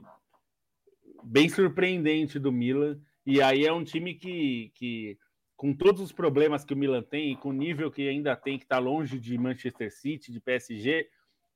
[1.24, 3.02] bem surpreendente do Milan.
[3.26, 5.18] E aí é um time que, que,
[5.58, 8.60] com todos os problemas que o Milan tem, e com o nível que ainda tem,
[8.60, 11.10] que está longe de Manchester City, de PSG,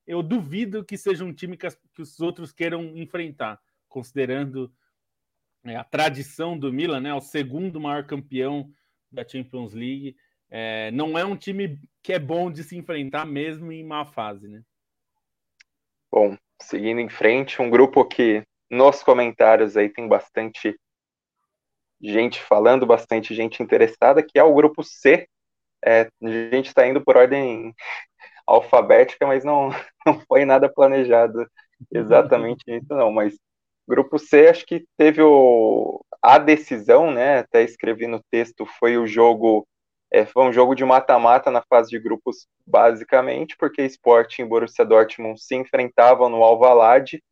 [0.08, 4.74] eu duvido que seja um time que, as, que os outros queiram enfrentar, considerando
[5.64, 8.74] é, a tradição do Milan, né, o segundo maior campeão
[9.12, 10.16] da Champions League.
[10.56, 14.48] É, não é um time que é bom de se enfrentar mesmo em má fase,
[14.48, 14.62] né?
[16.12, 20.80] Bom, seguindo em frente, um grupo que nos comentários aí tem bastante
[22.00, 25.28] gente falando, bastante gente interessada, que é o grupo C.
[25.84, 27.74] É, a gente está indo por ordem
[28.46, 29.70] alfabética, mas não,
[30.06, 31.50] não foi nada planejado
[31.92, 33.12] exatamente isso, não.
[33.12, 33.36] Mas
[33.88, 37.40] grupo C, acho que teve o, a decisão, né?
[37.40, 39.68] Até escrevi no texto, foi o jogo.
[40.14, 44.86] É, foi um jogo de mata-mata na fase de grupos, basicamente, porque Sporting e Borussia
[44.86, 47.24] Dortmund se enfrentavam no Alvalade,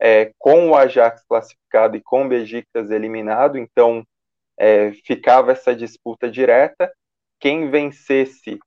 [0.00, 4.02] é, com o Ajax classificado e com o Besiktas eliminado, então
[4.58, 6.90] é, ficava essa disputa direta.
[7.38, 8.58] Quem vencesse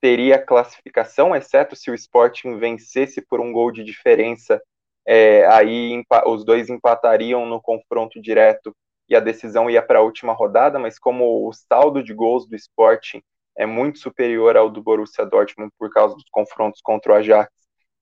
[0.00, 4.60] teria classificação, exceto se o Sporting vencesse por um gol de diferença,
[5.06, 8.74] é, aí os dois empatariam no confronto direto
[9.08, 12.56] e a decisão ia para a última rodada, mas como o saldo de gols do
[12.56, 13.22] Sporting
[13.56, 17.50] é muito superior ao do Borussia Dortmund por causa dos confrontos contra o Ajax,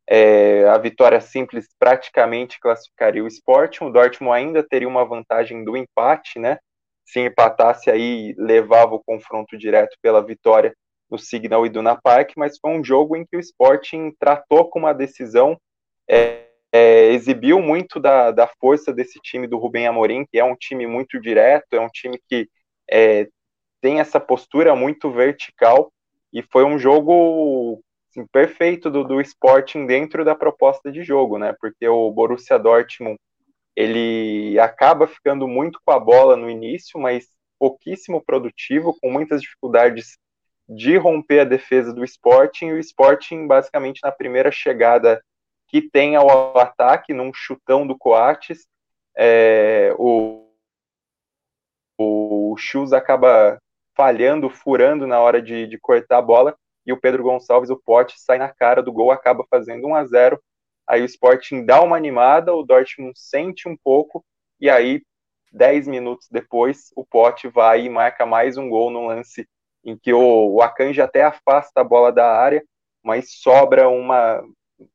[0.07, 5.77] é, a vitória simples praticamente classificaria o Sporting, o Dortmund ainda teria uma vantagem do
[5.77, 6.59] empate, né?
[7.07, 10.75] Se empatasse aí, levava o confronto direto pela vitória
[11.11, 14.93] no Signal Iduna Park, mas foi um jogo em que o Sporting tratou com uma
[14.93, 15.59] decisão,
[16.09, 16.44] é,
[16.75, 20.89] é, exibiu muito da, da força desse time do Rubem Amorim, que é um time
[20.89, 22.49] muito direto, é um time que
[22.91, 23.29] é,
[23.81, 25.93] tem essa postura muito vertical,
[26.33, 31.55] e foi um jogo assim, perfeito do, do Sporting dentro da proposta de jogo, né?
[31.61, 33.21] Porque o Borussia Dortmund
[33.77, 40.19] ele acaba ficando muito com a bola no início, mas pouquíssimo produtivo, com muitas dificuldades
[40.69, 45.23] de romper a defesa do Sporting, e o Sporting, basicamente, na primeira chegada
[45.75, 48.65] que tem ao ataque, num chutão do Coates,
[49.17, 50.49] é, o,
[51.99, 53.59] o Chus acaba
[53.97, 56.57] falhando, furando na hora de, de cortar a bola,
[56.87, 60.05] e o Pedro Gonçalves, o pote, sai na cara do gol, acaba fazendo 1 a
[60.05, 60.41] 0
[60.87, 64.25] Aí o Sporting dá uma animada, o Dortmund sente um pouco,
[64.61, 65.03] e aí,
[65.53, 69.45] 10 minutos depois, o pote vai e marca mais um gol no lance
[69.85, 72.65] em que o, o Akanji até afasta a bola da área,
[73.03, 74.41] mas sobra uma,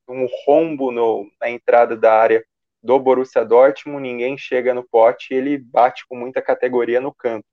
[0.08, 2.44] um rombo no, na entrada da área
[2.82, 7.46] do Borussia Dortmund, ninguém chega no pote ele bate com muita categoria no canto.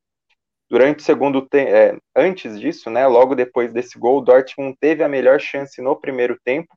[0.68, 5.02] Durante o segundo tempo, é, antes disso, né, logo depois desse gol, o Dortmund teve
[5.02, 6.68] a melhor chance no primeiro tempo,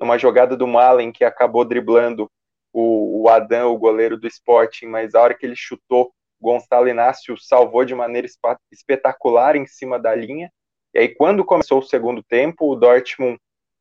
[0.00, 2.30] numa jogada do Malen que acabou driblando
[2.72, 7.36] o, o Adam, o goleiro do Sporting, mas a hora que ele chutou, Gonçalo Inácio
[7.38, 8.26] salvou de maneira
[8.72, 10.50] espetacular em cima da linha.
[10.92, 13.38] E aí, quando começou o segundo tempo, o Dortmund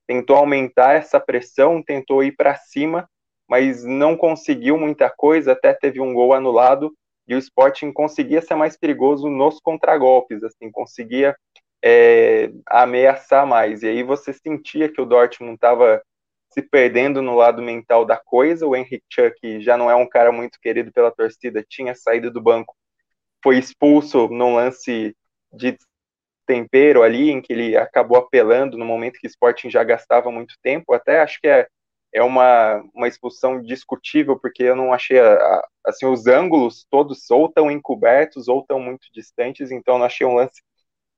[0.08, 3.10] tentou aumentar essa pressão, tentou ir para cima,
[3.48, 6.94] mas não conseguiu muita coisa, até teve um gol anulado
[7.28, 11.36] e o Sporting conseguia ser mais perigoso nos contragolpes, assim, conseguia
[11.84, 13.84] é, ameaçar mais.
[13.84, 16.02] E aí você sentia que o Dortmund estava
[16.54, 18.68] se perdendo no lado mental da coisa.
[18.68, 22.42] O Henry Chuck já não é um cara muito querido pela torcida, tinha saído do
[22.42, 22.76] banco,
[23.44, 25.16] foi expulso num lance
[25.52, 25.78] de
[26.46, 30.56] tempero ali, em que ele acabou apelando no momento que o Sporting já gastava muito
[30.62, 30.94] tempo.
[30.94, 31.68] Até acho que é
[32.14, 37.50] é uma, uma expulsão discutível, porque eu não achei, a, assim, os ângulos todos ou
[37.52, 40.62] tão encobertos ou tão muito distantes, então não achei um lance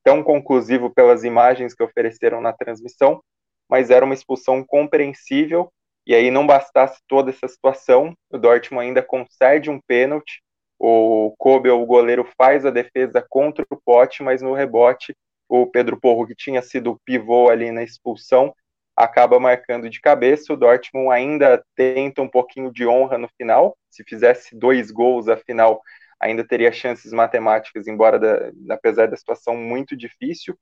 [0.02, 3.22] tão conclusivo pelas imagens que ofereceram na transmissão,
[3.68, 5.70] mas era uma expulsão compreensível,
[6.06, 10.40] e aí não bastasse toda essa situação, o Dortmund ainda concede um pênalti,
[10.78, 15.14] o Kobe, o goleiro, faz a defesa contra o pote, mas no rebote,
[15.48, 18.54] o Pedro Porro, que tinha sido o pivô ali na expulsão,
[18.96, 20.52] acaba marcando de cabeça.
[20.52, 23.76] O Dortmund ainda tenta um pouquinho de honra no final.
[23.90, 25.80] Se fizesse dois gols, afinal,
[26.18, 30.58] ainda teria chances matemáticas, embora da, apesar da situação muito difícil.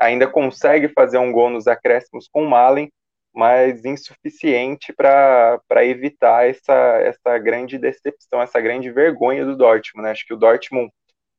[0.00, 2.90] Ainda consegue fazer um gol nos acréscimos com o Malen,
[3.34, 10.04] mas insuficiente para evitar essa, essa grande decepção, essa grande vergonha do Dortmund.
[10.04, 10.10] Né?
[10.12, 10.92] Acho que o Dortmund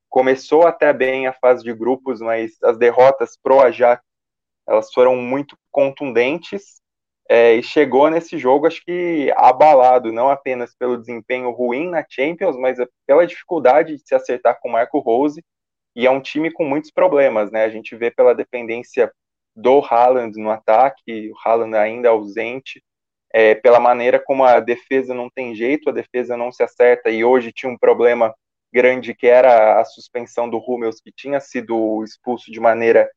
[0.09, 4.03] começou até bem a fase de grupos, mas as derrotas pro Ajax
[4.67, 6.81] elas foram muito contundentes
[7.29, 12.57] é, e chegou nesse jogo, acho que abalado, não apenas pelo desempenho ruim na Champions,
[12.57, 12.77] mas
[13.07, 15.43] pela dificuldade de se acertar com o Marco Rose,
[15.95, 17.63] e é um time com muitos problemas, né?
[17.63, 19.11] A gente vê pela dependência
[19.55, 22.83] do Haaland no ataque, o Haaland ainda ausente,
[23.33, 27.23] é, pela maneira como a defesa não tem jeito, a defesa não se acerta, e
[27.23, 28.33] hoje tinha um problema
[28.71, 33.09] grande que era a suspensão do Hummels, que tinha sido expulso de maneira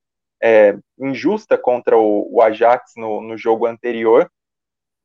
[0.42, 4.30] é, injusta contra o, o Ajax no, no, jogo anterior.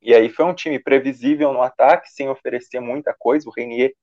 [0.01, 3.47] E aí foi um time previsível no ataque, sem oferecer muita coisa.
[3.47, 3.93] O Renier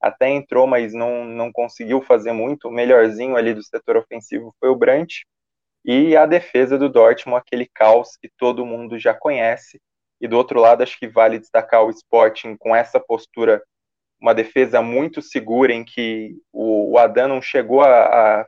[0.00, 2.68] até entrou, mas não, não conseguiu fazer muito.
[2.68, 5.26] O melhorzinho ali do setor ofensivo foi o Brandt.
[5.84, 9.80] E a defesa do Dortmund, aquele caos que todo mundo já conhece.
[10.20, 13.62] E do outro lado, acho que vale destacar o Sporting com essa postura,
[14.20, 18.46] uma defesa muito segura, em que o, o Adam não chegou a, a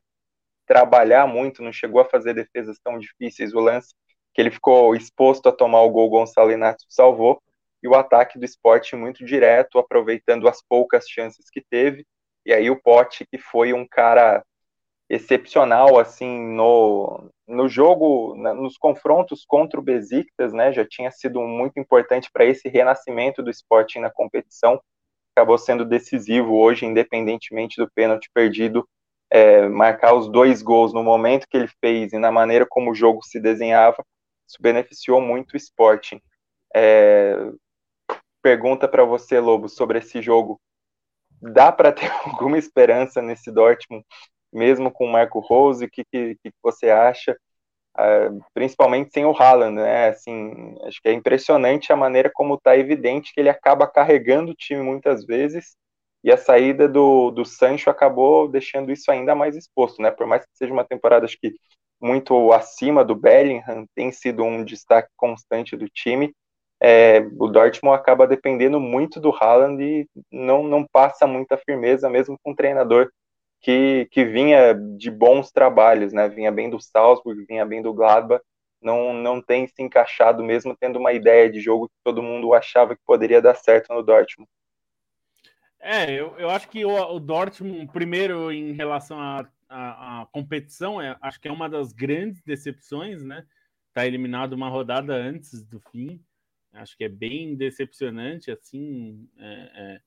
[0.66, 3.54] trabalhar muito, não chegou a fazer defesas tão difíceis.
[3.54, 3.94] O lance
[4.34, 7.42] que ele ficou exposto a tomar o gol, Gonçalo Inácio salvou.
[7.82, 12.06] E o ataque do esporte muito direto, aproveitando as poucas chances que teve.
[12.44, 14.44] E aí o Pote, que foi um cara
[15.10, 20.72] excepcional assim no, no jogo, nos confrontos contra o Besiktas, né?
[20.72, 24.80] Já tinha sido muito importante para esse renascimento do esporte na competição.
[25.34, 28.88] Acabou sendo decisivo hoje, independentemente do pênalti perdido
[29.28, 32.94] é, marcar os dois gols no momento que ele fez e na maneira como o
[32.94, 34.04] jogo se desenhava,
[34.48, 36.20] isso beneficiou muito o Sporting.
[36.74, 37.36] É,
[38.42, 40.60] pergunta para você, Lobo, sobre esse jogo.
[41.40, 44.04] Dá para ter alguma esperança nesse Dortmund,
[44.52, 45.84] mesmo com o Marco Rose?
[45.84, 47.36] O que, que, que você acha?
[47.98, 50.08] É, principalmente sem o Haaland, né?
[50.08, 54.54] Assim, acho que é impressionante a maneira como está evidente que ele acaba carregando o
[54.54, 55.76] time muitas vezes
[56.22, 60.10] e a saída do, do Sancho acabou deixando isso ainda mais exposto, né?
[60.10, 61.54] Por mais que seja uma temporada acho que
[62.00, 66.34] muito acima do Bellingham, tem sido um destaque constante do time.
[66.82, 72.38] É, o Dortmund acaba dependendo muito do Haaland e não, não passa muita firmeza, mesmo
[72.42, 73.10] com um treinador
[73.60, 76.28] que, que vinha de bons trabalhos, né?
[76.28, 78.42] Vinha bem do Salzburg, vinha bem do Gladbach,
[78.80, 82.96] não, não tem se encaixado, mesmo tendo uma ideia de jogo que todo mundo achava
[82.96, 84.48] que poderia dar certo no Dortmund.
[85.78, 91.00] É, eu, eu acho que o, o Dortmund, primeiro, em relação à a, a, competição,
[91.00, 93.46] é, acho que é uma das grandes decepções, né?
[93.94, 96.20] Tá eliminado uma rodada antes do fim.
[96.72, 99.28] Acho que é bem decepcionante, assim.
[99.38, 100.00] É, é.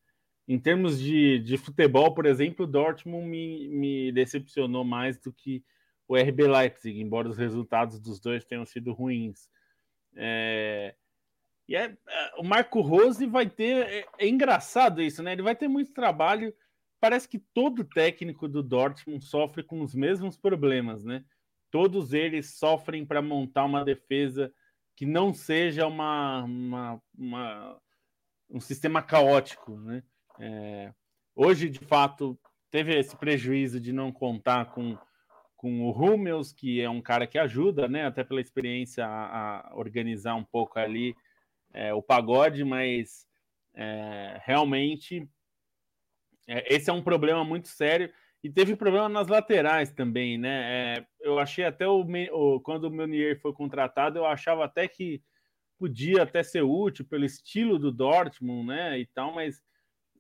[0.48, 5.64] Em termos de, de futebol, por exemplo, o Dortmund me, me decepcionou mais do que
[6.08, 9.50] o RB Leipzig, embora os resultados dos dois tenham sido ruins.
[10.16, 10.96] É,
[11.68, 13.88] e é, é, o Marco Rose vai ter.
[13.88, 15.32] É, é, engraçado isso, né?
[15.32, 16.54] Ele vai ter muito trabalho.
[17.00, 21.24] Parece que todo técnico do Dortmund sofre com os mesmos problemas, né?
[21.72, 24.54] Todos eles sofrem para montar uma defesa
[24.96, 27.82] que não seja uma, uma, uma
[28.50, 30.04] um sistema caótico, né?
[30.40, 30.94] É,
[31.36, 32.38] hoje, de fato,
[32.72, 34.98] teve esse prejuízo de não contar com,
[35.56, 38.06] com o Hummels, que é um cara que ajuda, né?
[38.06, 41.16] Até pela experiência a, a organizar um pouco ali
[41.74, 43.28] é, o pagode, mas
[43.74, 45.28] é, realmente
[46.48, 48.12] é, esse é um problema muito sério.
[48.44, 50.98] E teve problema nas laterais também, né?
[50.98, 55.22] É, eu achei até o, o, quando o Meunier foi contratado, eu achava até que
[55.80, 59.00] podia até ser útil pelo estilo do Dortmund, né?
[59.00, 59.62] E tal, mas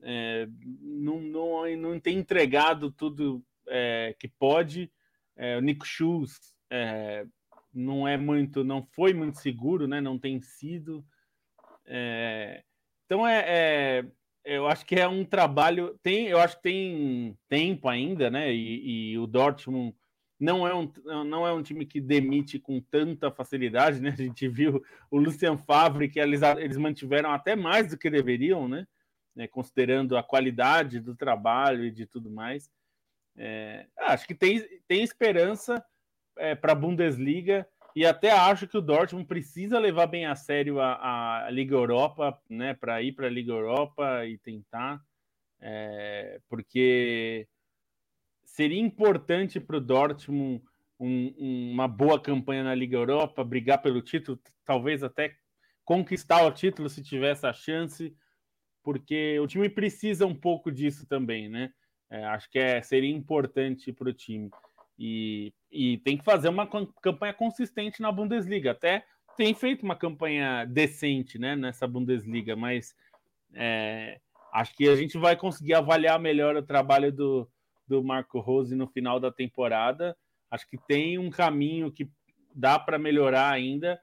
[0.03, 0.47] é,
[0.81, 4.91] não, não, não tem entregado tudo é, que pode.
[5.35, 7.25] É, o Nico Schultz é,
[7.73, 10.01] não é muito, não foi muito seguro, né?
[10.01, 11.03] Não tem sido.
[11.85, 12.63] É,
[13.05, 14.05] então é,
[14.43, 15.97] eu acho que é um trabalho.
[16.03, 18.53] Tem, eu acho que tem tempo ainda, né?
[18.53, 19.95] E, e, o Dortmund
[20.39, 20.91] não é, um,
[21.23, 24.09] não é um time que demite com tanta facilidade, né?
[24.09, 28.67] A gente viu o Lucian Favre que eles, eles mantiveram até mais do que deveriam,
[28.67, 28.85] né?
[29.35, 29.47] Né?
[29.47, 32.69] Considerando a qualidade do trabalho e de tudo mais.
[33.35, 35.83] É, acho que tem, tem esperança
[36.37, 40.79] é, para a Bundesliga e até acho que o Dortmund precisa levar bem a sério
[40.79, 44.99] a, a Liga Europa, né, para ir para a Liga Europa e tentar,
[45.61, 47.47] é, porque
[48.43, 50.63] seria importante para o Dortmund
[50.99, 55.35] um, um, uma boa campanha na Liga Europa, brigar pelo título, talvez até
[55.85, 58.15] conquistar o título se tiver essa chance,
[58.83, 61.71] porque o time precisa um pouco disso também, né?
[62.09, 64.51] É, acho que é, seria importante para o time.
[64.99, 66.67] E, e tem que fazer uma
[67.01, 68.71] campanha consistente na Bundesliga.
[68.71, 69.03] Até
[69.35, 72.95] tem feito uma campanha decente né, nessa Bundesliga, mas
[73.53, 74.19] é,
[74.53, 77.49] acho que a gente vai conseguir avaliar melhor o trabalho do,
[77.87, 80.15] do Marco Rose no final da temporada.
[80.51, 82.07] Acho que tem um caminho que
[82.53, 83.99] dá para melhorar ainda,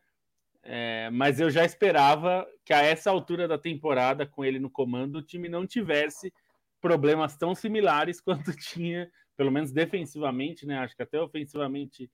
[0.62, 5.16] é, mas eu já esperava que a essa altura da temporada, com ele no comando,
[5.16, 6.32] o time não tivesse
[6.80, 10.78] problemas tão similares quanto tinha pelo menos defensivamente, né?
[10.78, 12.10] Acho que até ofensivamente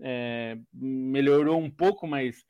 [0.00, 2.44] é, melhorou um pouco, mas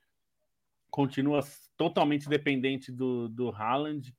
[0.90, 1.40] continua
[1.76, 4.14] totalmente dependente do, do Haaland.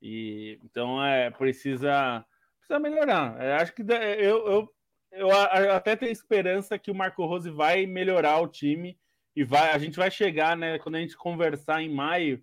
[0.00, 2.24] E, então é, precisa,
[2.56, 3.38] precisa melhorar.
[3.42, 4.74] É, acho que eu, eu,
[5.12, 5.30] eu
[5.72, 8.98] até tenho esperança que o Marco Rose vai melhorar o time
[9.34, 10.78] e vai, a gente vai chegar, né?
[10.78, 12.42] Quando a gente conversar em maio,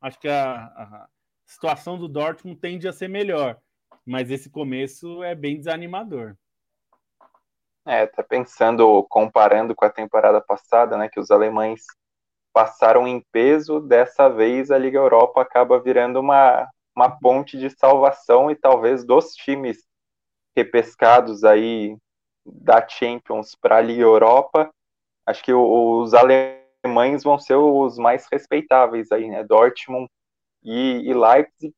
[0.00, 1.08] acho que a, a
[1.44, 3.58] situação do Dortmund tende a ser melhor.
[4.06, 6.36] Mas esse começo é bem desanimador.
[7.84, 11.84] É, tá pensando, comparando com a temporada passada, né, que os alemães
[12.52, 18.50] passaram em peso, dessa vez a Liga Europa acaba virando uma, uma ponte de salvação
[18.50, 19.86] e talvez dos times
[20.56, 21.96] repescados aí
[22.44, 24.70] da Champions para a Liga Europa,
[25.28, 30.08] acho que os alemães vão ser os mais respeitáveis aí, né, Dortmund
[30.62, 31.74] e, e Leipzig,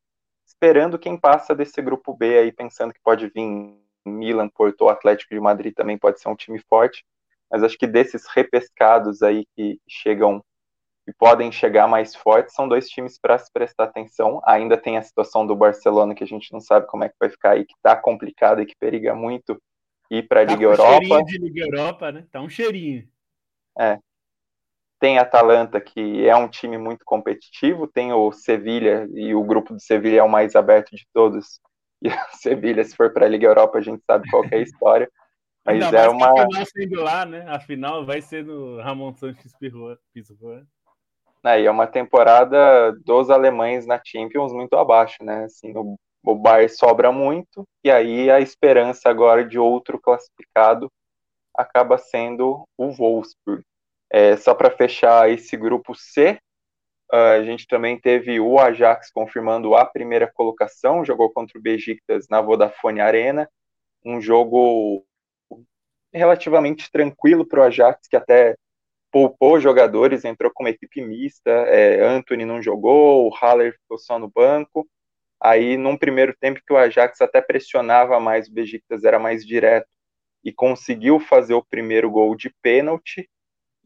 [0.46, 3.76] esperando quem passa desse grupo B aí, pensando que pode vir
[4.07, 7.05] Milan, Porto, Atlético de Madrid também pode ser um time forte,
[7.51, 10.42] mas acho que desses repescados aí que chegam
[11.09, 14.40] e podem chegar mais fortes, são dois times para se prestar atenção.
[14.44, 17.28] Ainda tem a situação do Barcelona que a gente não sabe como é que vai
[17.28, 19.61] ficar aí, que está complicado e que periga muito
[20.09, 20.92] ir para a tá Liga um Europa.
[20.92, 22.26] Cheirinho de Liga Europa, né?
[22.30, 23.09] Tá um cheirinho.
[23.80, 23.98] É.
[25.00, 29.72] Tem a Atalanta, que é um time muito competitivo, tem o Sevilha, e o grupo
[29.72, 31.58] do Sevilha é o mais aberto de todos,
[32.02, 34.62] e o Sevilha, se for para a Liga Europa, a gente sabe qual é a
[34.62, 35.10] história.
[35.64, 36.32] Mas Ainda é uma.
[36.32, 37.44] A sendo lá, né?
[37.46, 40.66] A final vai ser no Ramon Sanches Pizjuan.
[41.44, 45.44] É, e é uma temporada dos alemães na Champions muito abaixo, né?
[45.44, 50.90] Assim, o, o Bar sobra muito, e aí a esperança agora de outro classificado
[51.54, 53.62] acaba sendo o Wolfsburg.
[54.12, 56.38] É, só para fechar esse grupo C,
[57.12, 62.40] a gente também teve o Ajax confirmando a primeira colocação, jogou contra o Besiktas na
[62.40, 63.48] Vodafone Arena,
[64.04, 65.04] um jogo
[66.12, 68.56] relativamente tranquilo para o Ajax, que até
[69.11, 74.18] poupou jogadores, entrou com uma equipe mista, é, Anthony não jogou, o Haller ficou só
[74.18, 74.88] no banco,
[75.40, 79.88] aí num primeiro tempo que o Ajax até pressionava mais, o Besiktas era mais direto,
[80.44, 83.28] e conseguiu fazer o primeiro gol de pênalti,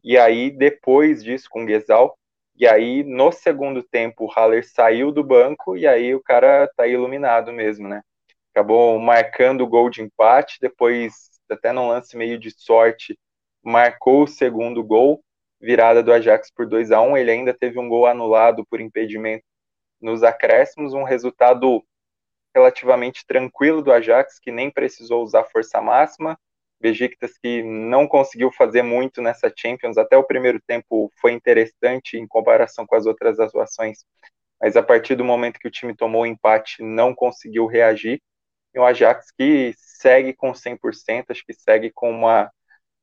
[0.05, 2.17] e aí depois disso com o Guesal,
[2.55, 6.87] e aí no segundo tempo o Haller saiu do banco, e aí o cara tá
[6.87, 8.03] iluminado mesmo, né?
[8.53, 13.17] Acabou marcando o gol de empate, depois até num lance meio de sorte,
[13.63, 15.23] marcou o segundo gol,
[15.59, 19.43] virada do Ajax por 2 a 1 ele ainda teve um gol anulado por impedimento
[19.99, 21.83] nos acréscimos, um resultado
[22.55, 26.39] relativamente tranquilo do Ajax, que nem precisou usar força máxima,
[26.79, 32.27] Besiktas que não conseguiu fazer muito nessa Champions, até o primeiro tempo foi interessante em
[32.27, 34.05] comparação com as outras atuações,
[34.61, 38.21] mas a partir do momento que o time tomou o empate, não conseguiu reagir,
[38.73, 42.51] e o Ajax que segue com 100%, acho que segue com uma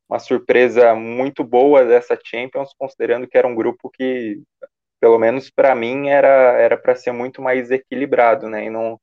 [0.09, 4.43] uma surpresa muito boa dessa Champions, considerando que era um grupo que,
[5.01, 8.67] pelo menos para mim, era para ser muito mais equilibrado, né?
[8.67, 9.01] E não,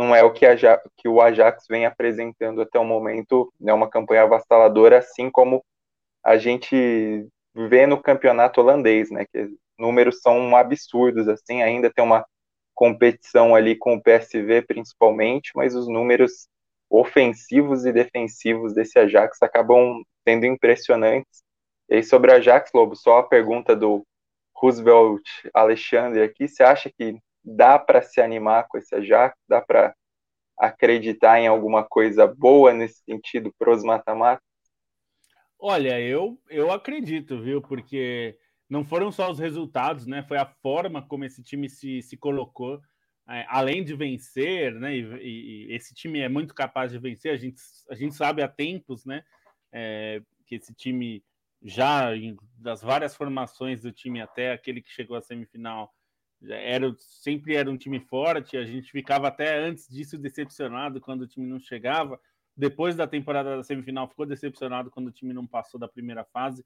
[0.00, 0.46] não é o que,
[0.96, 3.72] que o Ajax vem apresentando até o momento, né?
[3.72, 5.62] uma campanha avassaladora, assim como
[6.24, 9.26] a gente vê no campeonato holandês, né?
[9.30, 9.48] Que
[9.78, 12.24] números são absurdos, assim, ainda tem uma
[12.74, 16.48] competição ali com o PSV principalmente, mas os números
[16.88, 21.42] ofensivos e defensivos desse Ajax acabam sendo impressionantes.
[21.90, 24.02] E aí, sobre a Ajax, Lobo, só a pergunta do
[24.54, 25.22] Roosevelt
[25.52, 29.36] Alexandre aqui, você acha que dá para se animar com esse Ajax?
[29.48, 29.94] Dá para
[30.58, 34.44] acreditar em alguma coisa boa nesse sentido para os mata-matas?
[35.58, 37.60] Olha, eu, eu acredito, viu?
[37.60, 38.38] Porque
[38.68, 40.22] não foram só os resultados, né?
[40.22, 42.80] Foi a forma como esse time se, se colocou.
[43.28, 44.96] É, além de vencer, né?
[44.96, 48.48] E, e, esse time é muito capaz de vencer, a gente, a gente sabe há
[48.48, 49.22] tempos, né?
[49.72, 51.24] é, que esse time
[51.62, 52.10] já
[52.56, 55.92] das várias formações do time até aquele que chegou à semifinal
[56.48, 58.56] era sempre era um time forte.
[58.56, 62.20] A gente ficava até antes disso decepcionado quando o time não chegava.
[62.56, 66.64] Depois da temporada da semifinal ficou decepcionado quando o time não passou da primeira fase.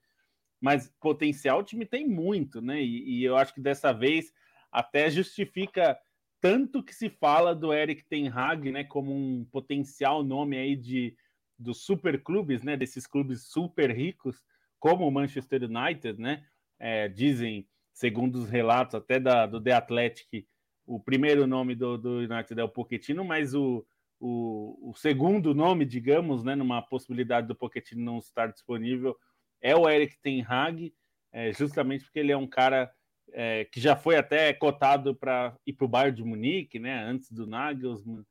[0.60, 2.82] Mas potencial o time tem muito, né?
[2.82, 4.32] E, e eu acho que dessa vez
[4.70, 5.98] até justifica
[6.40, 11.16] tanto que se fala do Eric Ten Hag, né, como um potencial nome aí de
[11.58, 14.44] dos super clubes, né, desses clubes super ricos,
[14.78, 16.44] como o Manchester United, né,
[16.78, 20.46] é, dizem, segundo os relatos até da, do The Athletic,
[20.84, 23.86] o primeiro nome do, do United é o Pochettino, mas o,
[24.20, 29.16] o, o, segundo nome, digamos, né, numa possibilidade do Pochettino não estar disponível,
[29.62, 30.92] é o Eric Ten Hag,
[31.32, 32.92] é, justamente porque ele é um cara
[33.32, 37.30] é, que já foi até cotado para ir para o Bayern de Munique, né, antes
[37.30, 38.24] do Nagelsmann.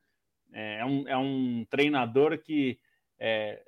[0.51, 2.78] É, é um, é um treinador que
[3.18, 3.64] é,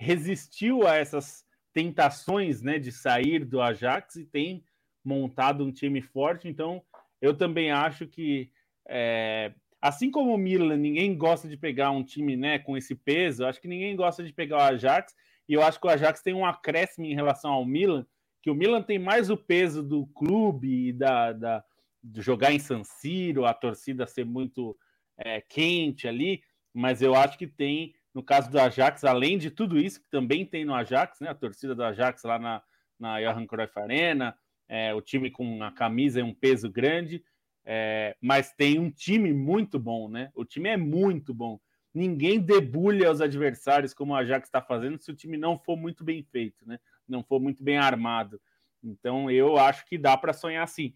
[0.00, 4.64] resistiu a essas tentações né, de sair do Ajax e tem
[5.06, 6.48] montado um time forte.
[6.48, 6.82] Então,
[7.20, 8.50] eu também acho que,
[8.88, 13.46] é, assim como o Milan, ninguém gosta de pegar um time né, com esse peso,
[13.46, 15.14] acho que ninguém gosta de pegar o Ajax.
[15.48, 18.04] E eu acho que o Ajax tem um acréscimo em relação ao Milan,
[18.42, 21.64] que o Milan tem mais o peso do clube e da, da
[22.02, 24.76] de jogar em San Siro, a torcida ser muito
[25.18, 26.42] é, quente ali,
[26.72, 30.46] mas eu acho que tem no caso do Ajax, além de tudo isso que também
[30.46, 31.28] tem no Ajax, né?
[31.28, 32.62] A torcida do Ajax lá na,
[32.98, 34.34] na Johan Cruyff Arena,
[34.68, 37.22] é, o time com a camisa e um peso grande,
[37.64, 40.30] é, mas tem um time muito bom, né?
[40.34, 41.58] O time é muito bom.
[41.92, 46.04] Ninguém debulha os adversários como o Ajax está fazendo se o time não for muito
[46.04, 46.78] bem feito, né?
[47.08, 48.40] Não for muito bem armado.
[48.82, 50.94] Então eu acho que dá para sonhar assim.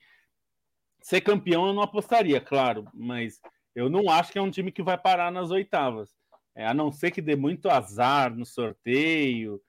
[1.01, 3.41] Ser campeão eu não apostaria, claro, mas
[3.75, 6.15] eu não acho que é um time que vai parar nas oitavas.
[6.55, 9.61] É, a não ser que dê muito azar no sorteio.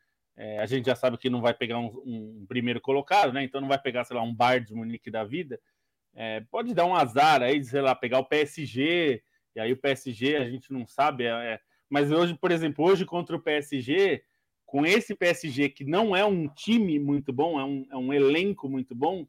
[0.43, 3.43] É, a gente já sabe que não vai pegar um, um, primeiro colocado, né?
[3.43, 5.61] Então não vai pegar, sei lá, um Bayern de Munique da vida.
[6.15, 9.21] É, pode dar um azar aí, sei lá, pegar o PSG,
[9.55, 11.25] e aí o PSG a gente não sabe.
[11.25, 14.23] É, é, mas hoje, por exemplo, hoje contra o PSG,
[14.65, 18.67] com esse PSG que não é um time muito bom, é um, é um elenco
[18.67, 19.27] muito bom,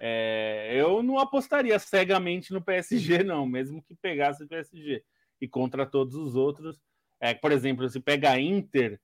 [0.00, 5.04] é, eu não apostaria cegamente no PSG, não, mesmo que pegasse o PSG
[5.40, 6.80] e contra todos os outros.
[7.20, 9.00] É, por exemplo, se pega a Inter,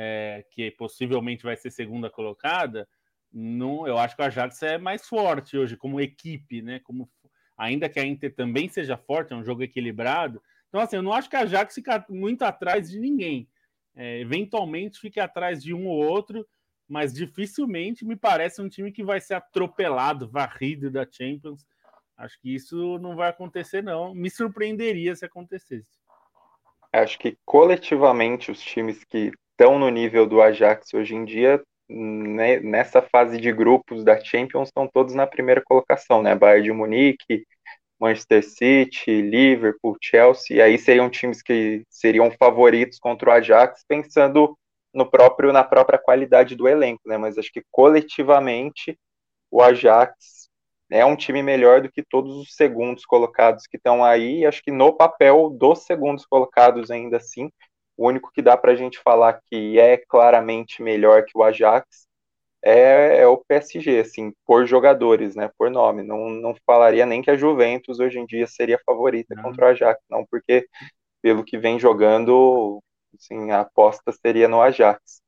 [0.00, 2.88] é, que possivelmente vai ser segunda colocada,
[3.32, 6.78] não, eu acho que o Ajax é mais forte hoje como equipe, né?
[6.84, 7.10] Como,
[7.56, 10.40] ainda que a Inter também seja forte, é um jogo equilibrado.
[10.68, 13.48] Então, assim, eu não acho que a Ajax fica muito atrás de ninguém.
[13.96, 16.46] é, eventualmente fique atrás de um ou outro,
[16.86, 21.66] mas dificilmente me parece um time que vai ser atropelado, varrido da Champions.
[22.16, 24.14] Acho que isso não vai acontecer, não.
[24.14, 25.90] Me surpreenderia se acontecesse.
[26.92, 32.60] Acho que coletivamente os times que estão no nível do Ajax hoje em dia, né,
[32.60, 36.34] nessa fase de grupos da Champions, estão todos na primeira colocação, né?
[36.34, 37.44] Bayern de Munique,
[37.98, 44.56] Manchester City, Liverpool, Chelsea, aí seriam times que seriam favoritos contra o Ajax, pensando
[44.94, 47.18] no próprio na própria qualidade do elenco, né?
[47.18, 48.96] Mas acho que coletivamente
[49.50, 50.48] o Ajax
[50.90, 54.46] é um time melhor do que todos os segundos colocados que estão aí.
[54.46, 57.50] Acho que no papel dos segundos colocados ainda assim,
[57.98, 62.08] o único que dá para a gente falar que é claramente melhor que o Ajax
[62.62, 66.02] é, é, o PSG, assim, por jogadores, né, por nome.
[66.02, 70.00] Não, não falaria nem que a Juventus hoje em dia seria favorita contra o Ajax,
[70.10, 70.66] não, porque
[71.22, 72.82] pelo que vem jogando,
[73.14, 75.20] assim, a aposta seria no Ajax.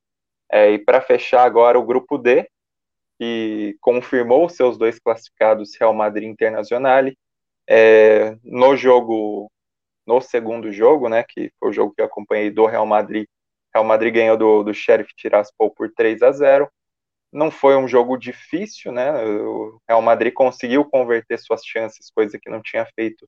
[0.51, 2.49] É, e para fechar agora o grupo D,
[3.19, 7.05] que confirmou seus dois classificados Real Madrid Internacional,
[7.69, 9.51] é, no jogo,
[10.11, 13.27] no segundo jogo, né, que foi o jogo que eu acompanhei do Real Madrid,
[13.73, 16.69] Real Madrid ganhou do, do Sheriff Tiraspol por 3 a 0
[17.33, 19.13] não foi um jogo difícil, né?
[19.25, 23.25] O Real Madrid conseguiu converter suas chances, coisa que não tinha feito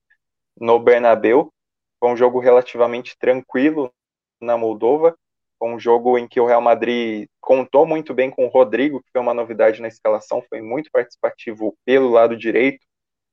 [0.58, 1.52] no Bernabeu.
[2.00, 3.92] Foi um jogo relativamente tranquilo
[4.40, 5.16] na Moldova.
[5.56, 9.12] Foi um jogo em que o Real Madrid contou muito bem com o Rodrigo, que
[9.12, 12.84] foi uma novidade na escalação, foi muito participativo pelo lado direito.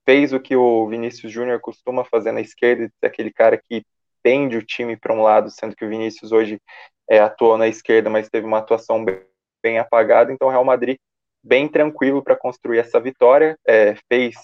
[0.10, 3.86] Fez o que o Vinícius Júnior costuma fazer na esquerda, aquele cara que
[4.24, 6.60] tende o time para um lado, sendo que o Vinícius hoje
[7.08, 9.22] é, atuou na esquerda, mas teve uma atuação bem
[9.62, 10.98] bem apagado, então o Real Madrid
[11.44, 14.36] bem tranquilo para construir essa vitória, é, fez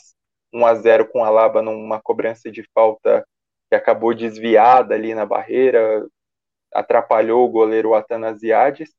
[0.53, 3.25] 1 a 0 com a Alaba numa cobrança de falta
[3.67, 6.05] que acabou desviada ali na barreira,
[6.71, 8.93] atrapalhou o goleiro Atanasiades.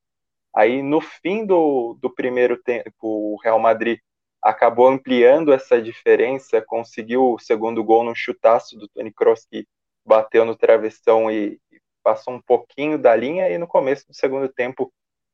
[0.52, 4.00] Aí no fim do, do primeiro tempo, o Real Madrid
[4.46, 9.66] acabou ampliando essa diferença, conseguiu o segundo gol no chutaço do Toni Kroos que
[10.04, 14.48] bateu no travessão e, e passou um pouquinho da linha e no começo do segundo
[14.48, 14.92] tempo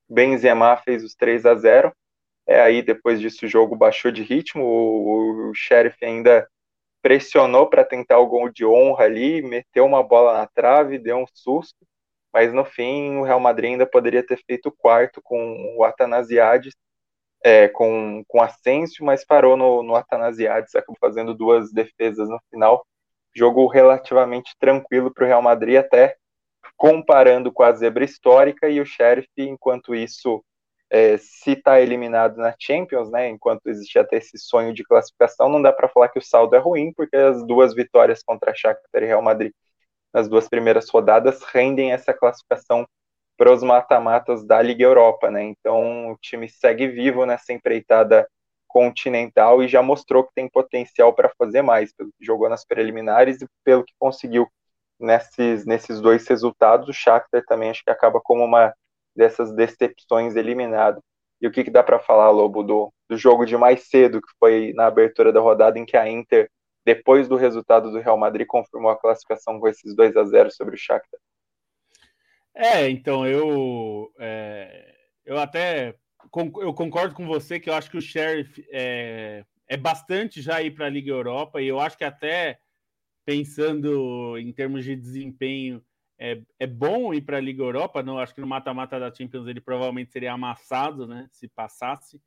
[0.09, 1.93] Benzema fez os 3 a 0
[2.47, 6.49] é, aí depois disso o jogo baixou de ritmo, o, o Sheriff ainda
[7.03, 11.27] pressionou para tentar o gol de honra ali, meteu uma bola na trave, deu um
[11.35, 11.87] susto,
[12.33, 16.75] mas no fim o Real Madrid ainda poderia ter feito o quarto com o Atanasiades,
[17.45, 22.87] é, com, com Asensio, mas parou no, no Atanasiades, acabou fazendo duas defesas no final.
[23.35, 26.17] Jogo relativamente tranquilo para o Real Madrid, até
[26.77, 30.45] comparando com a zebra histórica e o Sheriff, enquanto isso,
[30.91, 35.63] é, se está eliminado na Champions, né, enquanto existe até esse sonho de classificação, não
[35.63, 39.07] dá para falar que o saldo é ruim, porque as duas vitórias contra Shakhtar e
[39.07, 39.53] Real Madrid
[40.13, 42.87] nas duas primeiras rodadas rendem essa classificação
[43.43, 45.43] para os mata-matas da Liga Europa, né?
[45.43, 48.25] Então o time segue vivo nessa empreitada
[48.69, 53.43] continental e já mostrou que tem potencial para fazer mais, pelo que jogou nas preliminares
[53.43, 54.47] e pelo que conseguiu
[54.97, 58.73] nesses, nesses dois resultados, o Shakhtar também acho que acaba como uma
[59.17, 61.03] dessas decepções eliminado.
[61.41, 64.33] E o que, que dá para falar, Lobo, do, do jogo de mais cedo, que
[64.39, 66.49] foi na abertura da rodada, em que a Inter,
[66.87, 70.77] depois do resultado do Real Madrid, confirmou a classificação com esses 2 a 0 sobre
[70.77, 71.19] o Shakhtar?
[72.55, 74.95] É, então, eu, é,
[75.25, 75.99] eu até
[76.61, 80.73] eu concordo com você que eu acho que o Sheriff é, é bastante já ir
[80.73, 82.61] para a Liga Europa, e eu acho que até
[83.25, 85.85] pensando em termos de desempenho,
[86.19, 88.03] é, é bom ir para a Liga Europa.
[88.03, 91.29] Não, acho que no mata-mata da Champions ele provavelmente seria amassado, né?
[91.33, 92.21] Se passasse.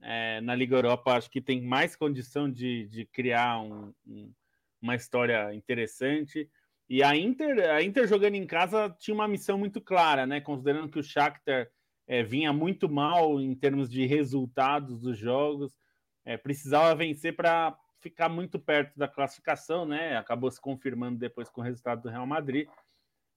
[0.00, 4.32] É, na Liga Europa, acho que tem mais condição de, de criar um, um,
[4.80, 6.48] uma história interessante.
[6.92, 10.42] E a Inter, a Inter jogando em casa tinha uma missão muito clara, né?
[10.42, 11.70] Considerando que o Shakhtar
[12.06, 15.74] é, vinha muito mal em termos de resultados dos jogos,
[16.22, 20.18] é, precisava vencer para ficar muito perto da classificação, né?
[20.18, 22.68] Acabou se confirmando depois com o resultado do Real Madrid.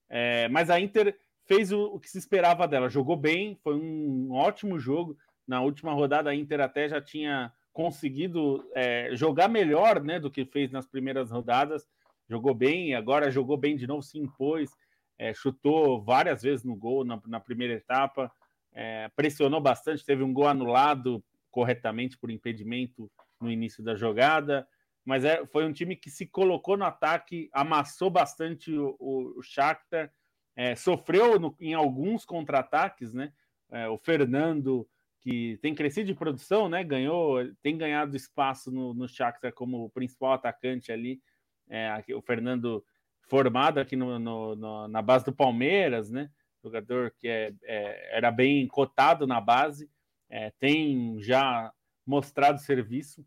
[0.10, 4.34] É, mas a Inter fez o, o, que se esperava dela, jogou bem, foi um
[4.34, 5.18] ótimo jogo.
[5.48, 10.44] Na última rodada, a Inter até já tinha conseguido é, jogar melhor né, do que
[10.44, 11.88] fez nas primeiras rodadas.
[12.30, 14.72] Jogou bem, agora jogou bem de novo, se impôs,
[15.18, 18.32] é, chutou várias vezes no gol na, na primeira etapa,
[18.74, 23.10] é, pressionou bastante, teve um gol anulado corretamente por impedimento
[23.40, 24.68] no início da jogada,
[25.06, 30.12] mas é, foi um time que se colocou no ataque, amassou bastante o, o, Shakhtar,
[30.56, 33.32] é, sofreu no, em alguns contra-ataques, né?
[33.72, 34.88] É, o Fernando,
[35.22, 36.84] que tem crescido de produção, né?
[36.84, 41.22] Ganhou, tem ganhado espaço no, no Shakhtar como principal atacante ali.
[41.70, 42.84] É, o Fernando
[43.28, 46.30] formado aqui no, no, no, na base do Palmeiras, né?
[46.66, 49.90] jogador que é, é, era bem cotado na base,
[50.30, 51.72] é, tem já
[52.06, 53.26] mostrado serviço,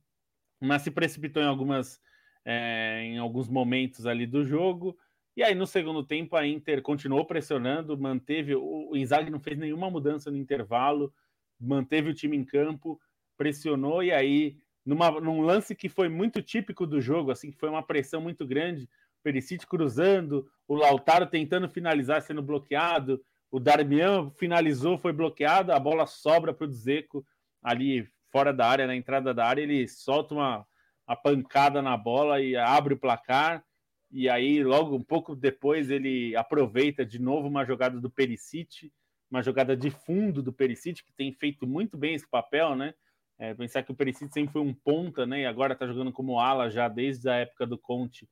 [0.60, 2.00] mas se precipitou em algumas
[2.44, 4.96] é, em alguns momentos ali do jogo.
[5.36, 8.56] E aí, no segundo tempo, a Inter continuou pressionando, manteve.
[8.56, 11.12] O Inzaghi não fez nenhuma mudança no intervalo,
[11.60, 13.00] manteve o time em campo,
[13.36, 14.56] pressionou, e aí,
[14.88, 18.46] numa, num lance que foi muito típico do jogo, assim, que foi uma pressão muito
[18.46, 18.88] grande,
[19.22, 26.06] Perisic cruzando, o Lautaro tentando finalizar, sendo bloqueado, o Darmian finalizou, foi bloqueado, a bola
[26.06, 27.22] sobra para o Dzeko
[27.62, 30.66] ali fora da área, na entrada da área, ele solta uma,
[31.06, 33.62] uma pancada na bola e abre o placar.
[34.10, 38.90] E aí, logo um pouco depois, ele aproveita de novo uma jogada do Perisic,
[39.30, 42.94] uma jogada de fundo do Perisic, que tem feito muito bem esse papel, né?
[43.38, 45.42] É, pensar que o Perisic sempre foi um ponta, né?
[45.42, 48.28] E agora está jogando como ala já desde a época do Conte,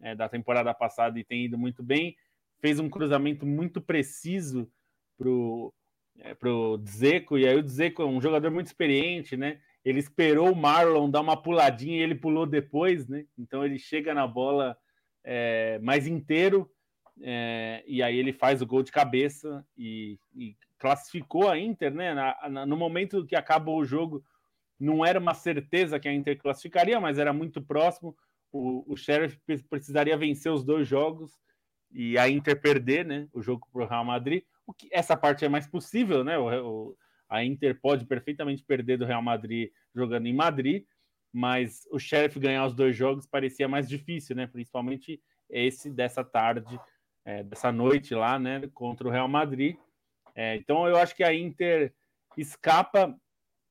[0.00, 2.16] é, da temporada passada, e tem ido muito bem.
[2.60, 4.68] Fez um cruzamento muito preciso
[5.16, 5.72] pro
[6.20, 9.60] é, pro Dzeko, e aí o Dzeko é um jogador muito experiente, né?
[9.84, 13.24] Ele esperou o Marlon dar uma puladinha e ele pulou depois, né?
[13.38, 14.76] Então ele chega na bola
[15.22, 16.70] é, mais inteiro,
[17.20, 22.14] é, e aí ele faz o gol de cabeça e, e classificou a Inter, né?
[22.14, 24.24] Na, na, no momento que acabou o jogo,
[24.78, 28.16] não era uma certeza que a Inter classificaria, mas era muito próximo.
[28.52, 31.32] O, o Sheriff precisaria vencer os dois jogos
[31.90, 33.28] e a Inter perder, né?
[33.32, 34.42] O jogo para o Real Madrid.
[34.66, 36.38] O que, essa parte é mais possível, né?
[36.38, 36.96] O, o,
[37.28, 40.84] a Inter pode perfeitamente perder do Real Madrid jogando em Madrid,
[41.32, 44.46] mas o Sheriff ganhar os dois jogos parecia mais difícil, né?
[44.46, 45.20] Principalmente
[45.50, 46.78] esse dessa tarde
[47.28, 49.76] é, dessa noite lá, né, contra o Real Madrid.
[50.34, 51.92] É, então eu acho que a Inter
[52.38, 53.14] escapa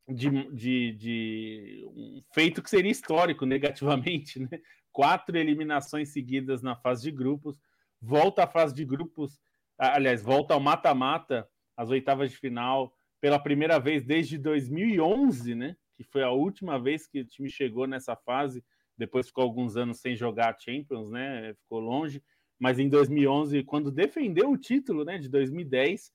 [0.07, 4.61] de, de, de, um feito que seria histórico negativamente, né?
[4.91, 7.59] Quatro eliminações seguidas na fase de grupos,
[8.01, 9.39] volta à fase de grupos,
[9.77, 15.75] aliás, volta ao mata-mata, as oitavas de final, pela primeira vez desde 2011, né?
[15.95, 18.63] Que foi a última vez que o time chegou nessa fase.
[18.97, 21.53] Depois ficou alguns anos sem jogar Champions, né?
[21.53, 22.23] Ficou longe
[22.59, 26.11] mas em 2011, quando defendeu o título né, de 2010,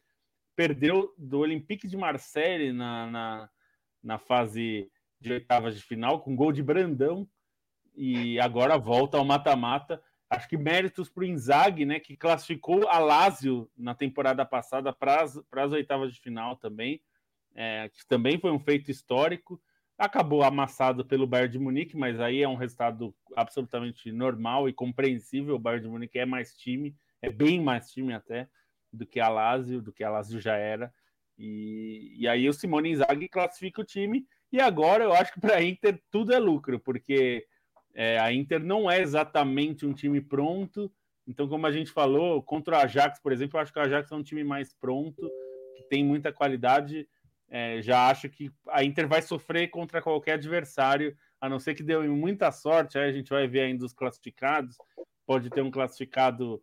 [0.56, 3.50] perdeu do Olympique de Marseille na, na,
[4.02, 4.90] na fase
[5.20, 7.28] de oitavas de final, com gol de Brandão,
[7.94, 10.02] e agora volta ao mata-mata.
[10.28, 15.22] Acho que méritos para o Inzaghi, né, que classificou a Lazio na temporada passada para
[15.22, 17.02] as oitavas de final também,
[17.54, 19.60] é, que também foi um feito histórico.
[19.98, 25.54] Acabou amassado pelo Bayern de Munique, mas aí é um resultado absolutamente normal e compreensível.
[25.54, 28.48] O Bayern de Munique é mais time, é bem mais time até
[28.90, 30.92] do que a Lazio, do que a Lazio já era.
[31.38, 34.26] E, e aí o Simone Inzaghi classifica o time.
[34.50, 37.46] E agora eu acho que para a Inter tudo é lucro, porque
[37.94, 40.92] é, a Inter não é exatamente um time pronto.
[41.26, 44.10] Então, como a gente falou, contra o Ajax, por exemplo, eu acho que o Ajax
[44.10, 45.30] é um time mais pronto,
[45.76, 47.08] que tem muita qualidade
[47.54, 51.82] é, já acho que a Inter vai sofrer contra qualquer adversário, a não ser que
[51.82, 52.96] deu muita sorte.
[52.96, 54.74] Aí a gente vai ver ainda os classificados.
[55.26, 56.62] Pode ter um classificado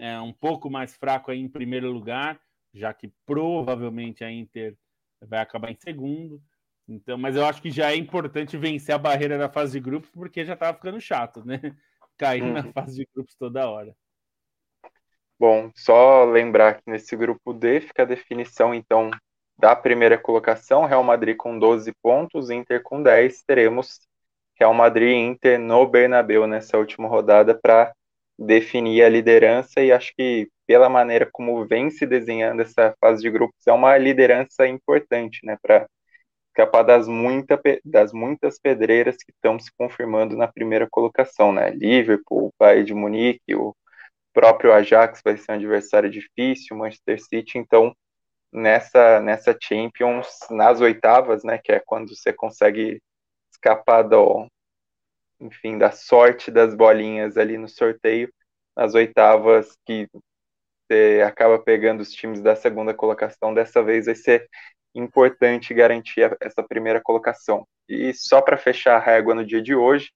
[0.00, 2.40] é, um pouco mais fraco aí em primeiro lugar,
[2.72, 4.76] já que provavelmente a Inter
[5.20, 6.40] vai acabar em segundo.
[6.88, 10.10] Então, mas eu acho que já é importante vencer a barreira da fase de grupos,
[10.10, 11.60] porque já estava ficando chato, né?
[12.18, 12.52] Cair uhum.
[12.52, 13.94] na fase de grupos toda hora.
[15.38, 19.10] Bom, só lembrar que nesse grupo D fica a definição, então,
[19.58, 23.42] da primeira colocação, Real Madrid com 12 pontos, Inter com 10.
[23.44, 24.00] Teremos
[24.58, 27.94] Real Madrid e Inter no Bernabéu nessa última rodada para
[28.40, 33.30] definir a liderança e acho que pela maneira como vem se desenhando essa fase de
[33.30, 35.86] grupos é uma liderança importante, né, para
[36.48, 42.52] escapar das, muita, das muitas pedreiras que estão se confirmando na primeira colocação, né, Liverpool,
[42.58, 43.76] Bayern de Munique, o
[44.32, 47.94] próprio Ajax vai ser um adversário difícil, Manchester City, então
[48.52, 53.02] nessa, nessa Champions, nas oitavas, né, que é quando você consegue
[53.52, 54.46] escapar do,
[55.40, 58.32] enfim, da sorte das bolinhas ali no sorteio,
[58.76, 60.08] nas oitavas que
[60.90, 64.48] você acaba pegando os times da segunda colocação, dessa vez vai ser
[64.94, 67.66] importante garantir essa primeira colocação.
[67.88, 70.10] E só para fechar a régua no dia de hoje,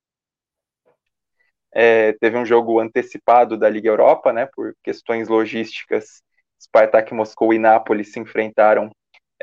[1.72, 6.22] é, teve um jogo antecipado da Liga Europa, né, por questões logísticas,
[6.60, 8.90] Spartak Moscou e Nápoles se enfrentaram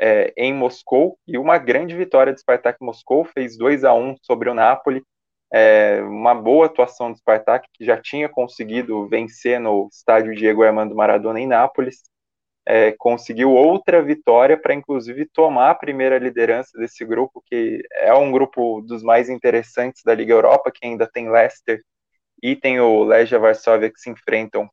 [0.00, 4.48] é, em Moscou e uma grande vitória do Spartak Moscou fez 2 a 1 sobre
[4.48, 5.02] o Napoli.
[5.52, 10.94] É, uma boa atuação do Spartak que já tinha conseguido vencer no estádio Diego Armando
[10.94, 12.02] Maradona em Nápoles.
[12.66, 18.30] É, conseguiu outra vitória para inclusive tomar a primeira liderança desse grupo, que é um
[18.32, 21.80] grupo dos mais interessantes da Liga Europa, que ainda tem Leicester
[22.42, 24.68] e tem o Legia Varsóvia que se enfrentam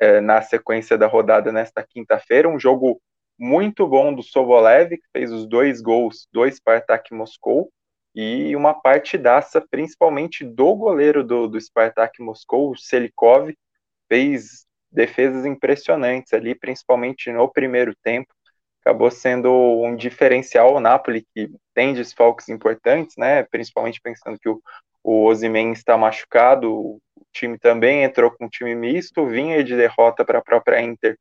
[0.00, 2.48] é, na sequência da rodada nesta quinta-feira.
[2.48, 3.00] Um jogo
[3.38, 7.70] muito bom do Sobolev, que fez os dois gols do Spartak Moscou,
[8.16, 13.54] e uma partidaça, principalmente do goleiro do, do Spartak Moscou, o Selikov,
[14.08, 18.32] fez defesas impressionantes ali, principalmente no primeiro tempo.
[18.80, 23.42] Acabou sendo um diferencial o Napoli, que tem desfalques importantes, né?
[23.42, 24.62] Principalmente pensando que o,
[25.04, 25.30] o
[25.72, 27.00] está machucado, o
[27.34, 31.18] time também entrou com um time misto, vinha de derrota para a própria Inter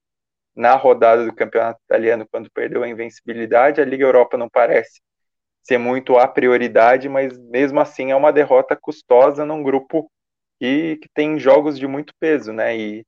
[0.55, 3.81] na rodada do campeonato italiano, quando perdeu a invencibilidade.
[3.81, 5.01] A Liga Europa não parece
[5.65, 10.09] ser muito a prioridade, mas mesmo assim é uma derrota custosa num grupo
[10.59, 12.77] que, que tem jogos de muito peso, né?
[12.77, 13.05] E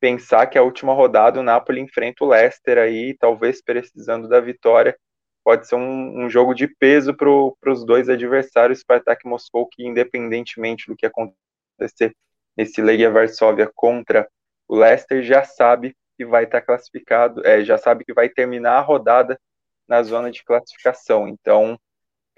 [0.00, 4.96] pensar que a última rodada o Napoli enfrenta o Leicester aí, talvez precisando da vitória,
[5.44, 7.30] pode ser um, um jogo de peso para
[7.70, 12.16] os dois adversários, Spartak Moscou, que independentemente do que acontecer
[12.56, 14.26] nesse Legia Varsóvia contra
[14.66, 18.78] o Leicester, já sabe que vai estar tá classificado, é, já sabe que vai terminar
[18.78, 19.38] a rodada
[19.86, 21.28] na zona de classificação.
[21.28, 21.78] Então,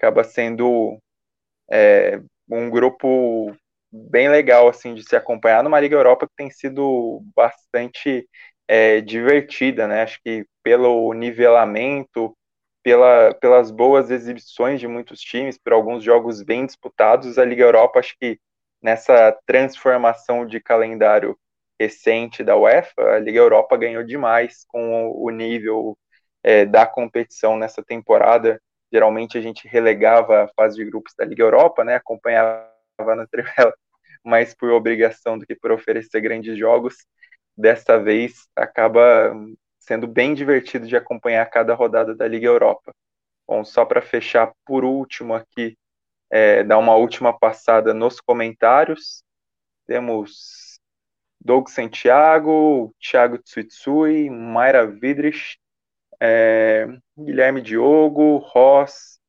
[0.03, 0.99] acaba sendo
[1.71, 3.55] é, um grupo
[3.91, 8.27] bem legal assim de se acompanhar numa Liga Europa que tem sido bastante
[8.67, 10.03] é, divertida, né?
[10.03, 12.35] Acho que pelo nivelamento,
[12.83, 17.99] pela, pelas boas exibições de muitos times, por alguns jogos bem disputados, a Liga Europa
[17.99, 18.39] acho que
[18.81, 21.37] nessa transformação de calendário
[21.79, 25.97] recente da UEFA, a Liga Europa ganhou demais com o nível
[26.43, 28.61] é, da competição nessa temporada.
[28.93, 31.95] Geralmente a gente relegava a fase de grupos da Liga Europa, né?
[31.95, 32.69] Acompanhava
[33.15, 33.73] na trivela
[34.23, 36.95] mais por obrigação do que por oferecer grandes jogos.
[37.57, 39.35] Dessa vez acaba
[39.79, 42.93] sendo bem divertido de acompanhar cada rodada da Liga Europa.
[43.47, 45.75] Bom, só para fechar por último aqui,
[46.29, 49.23] é, dar uma última passada nos comentários.
[49.87, 50.79] Temos
[51.41, 55.57] Doug Santiago, Thiago Tsuitsui, Mayra Vidrich,
[56.25, 56.87] é,
[57.19, 59.19] Guilherme Diogo, Ross,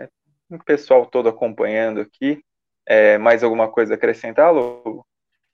[0.00, 0.08] é,
[0.48, 2.42] o pessoal todo acompanhando aqui.
[2.88, 5.04] É, mais alguma coisa a acrescentar, Lu?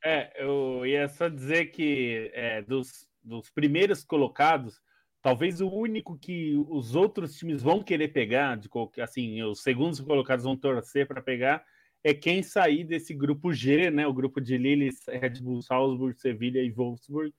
[0.04, 4.80] É, eu ia só dizer que é, dos, dos primeiros colocados,
[5.20, 8.70] talvez o único que os outros times vão querer pegar, de
[9.00, 11.64] assim, os segundos colocados vão torcer para pegar,
[12.04, 14.06] é quem sair desse grupo G, né?
[14.06, 17.34] O grupo de Lille, Red Bull Salzburg, Sevilha e Wolfsburg.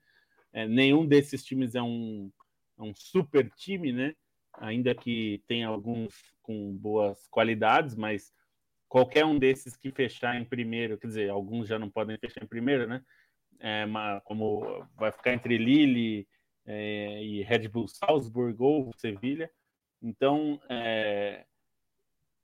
[0.52, 2.30] É, nenhum desses times é um,
[2.78, 4.14] é um super time, né?
[4.60, 8.34] Ainda que tenha alguns com boas qualidades, mas
[8.88, 12.48] qualquer um desses que fechar em primeiro, quer dizer, alguns já não podem fechar em
[12.48, 13.02] primeiro, né?
[13.60, 13.86] É,
[14.24, 16.28] como vai ficar entre Lille
[16.66, 19.50] é, e Red Bull Salzburg ou Sevilha.
[20.02, 21.46] Então, é,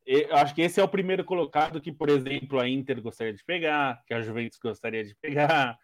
[0.06, 3.44] eu acho que esse é o primeiro colocado que, por exemplo, a Inter gostaria de
[3.44, 5.78] pegar, que a Juventus gostaria de pegar,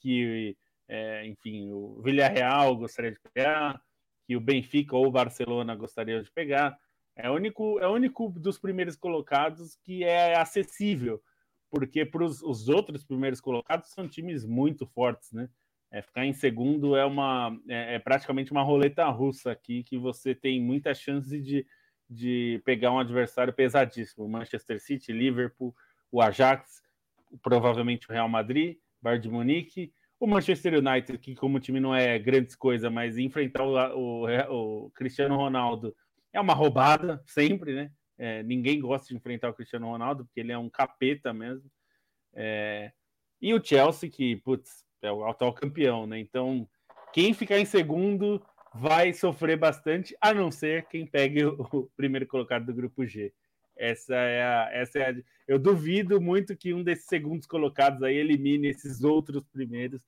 [0.00, 0.56] que,
[0.88, 3.80] é, enfim, o Villarreal gostaria de pegar,
[4.26, 6.78] que o Benfica ou o Barcelona gostaria de pegar.
[7.14, 11.22] É o único, é o único dos primeiros colocados que é acessível,
[11.70, 15.48] porque para os outros primeiros colocados são times muito fortes, né?
[15.90, 20.34] É, ficar em segundo é uma é, é, praticamente uma roleta russa aqui que você
[20.34, 21.64] tem muita chance de,
[22.10, 24.28] de pegar um adversário pesadíssimo.
[24.28, 25.74] Manchester City, Liverpool,
[26.10, 26.82] o Ajax,
[27.40, 32.18] provavelmente o Real Madrid, Bayern de Munique, o Manchester United, que como time não é
[32.18, 35.94] grandes coisa, mas enfrentar o, o, o Cristiano Ronaldo
[36.32, 37.90] é uma roubada, sempre, né?
[38.18, 41.70] É, ninguém gosta de enfrentar o Cristiano Ronaldo, porque ele é um capeta mesmo.
[42.34, 42.92] É,
[43.40, 46.18] e o Chelsea, que, putz, é o atual campeão, né?
[46.18, 46.68] Então,
[47.12, 48.42] quem ficar em segundo
[48.74, 53.32] vai sofrer bastante, a não ser quem pegue o, primeiro colocado do grupo G.
[53.76, 55.14] Essa é a, essa é a,
[55.46, 60.02] eu duvido muito que um desses segundos colocados aí elimine esses outros primeiros,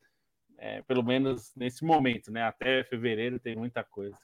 [0.59, 2.43] é, pelo menos nesse momento, né?
[2.43, 4.17] Até fevereiro tem muita coisa.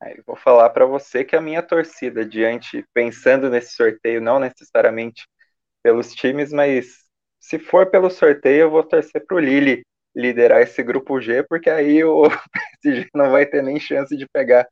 [0.00, 5.26] Aí vou falar para você que a minha torcida diante, pensando nesse sorteio, não necessariamente
[5.82, 7.04] pelos times, mas
[7.40, 11.70] se for pelo sorteio, eu vou torcer para o Lille liderar esse grupo G, porque
[11.70, 12.22] aí o
[12.82, 14.66] PSG não vai ter nem chance de pegar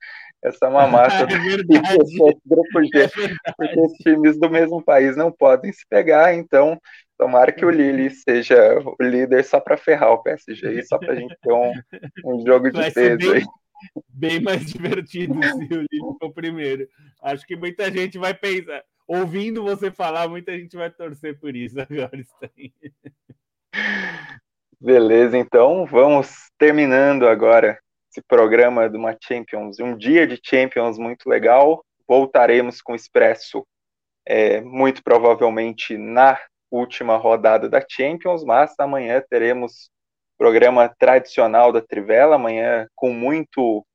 [0.47, 1.27] essa mamata é
[1.65, 3.03] do grupo G,
[3.45, 6.81] é porque os times do mesmo país não podem se pegar, então
[7.19, 11.17] tomara que o Lille seja o líder só para ferrar o PSG só para a
[11.17, 11.73] gente ter um,
[12.25, 13.43] um jogo de peso aí.
[14.09, 16.87] bem mais divertido se o Lille for primeiro.
[17.21, 21.77] Acho que muita gente vai pensar, ouvindo você falar, muita gente vai torcer por isso
[21.81, 22.25] agora.
[24.81, 27.79] Beleza, então vamos terminando agora
[28.17, 31.85] esse programa de uma Champions, um dia de Champions muito legal.
[32.09, 33.67] Voltaremos com o Expresso
[34.25, 36.39] é, muito provavelmente na
[36.71, 39.91] última rodada da Champions, mas amanhã teremos
[40.39, 43.87] programa tradicional da Trivela, amanhã com muito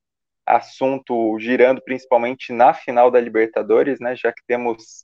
[0.45, 4.15] assunto girando principalmente na final da Libertadores, né?
[4.15, 5.03] Já que temos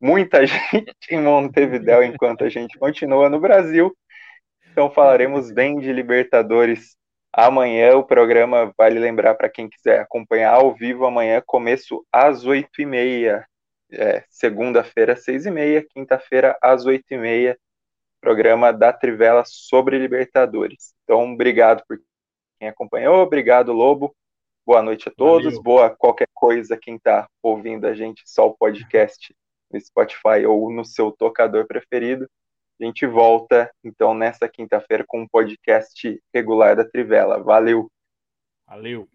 [0.00, 3.96] muita gente em Montevidéu enquanto a gente continua no Brasil.
[4.72, 6.96] Então falaremos bem de Libertadores
[7.32, 7.96] amanhã.
[7.96, 12.86] O programa vale lembrar para quem quiser acompanhar ao vivo amanhã, começo às oito e
[12.86, 13.46] meia.
[13.90, 17.58] É, segunda-feira, seis e meia, quinta-feira, às oito e meia,
[18.20, 20.94] programa da Trivela sobre Libertadores.
[21.04, 22.00] Então, obrigado por
[22.58, 24.14] quem acompanhou, obrigado, Lobo.
[24.64, 25.62] Boa noite a todos, Valeu.
[25.62, 29.34] boa qualquer coisa quem está ouvindo a gente, só o podcast
[29.70, 32.28] no Spotify ou no seu tocador preferido.
[32.82, 37.40] A gente volta então nessa quinta-feira com um podcast regular da Trivela.
[37.40, 37.88] Valeu!
[38.66, 39.08] Valeu!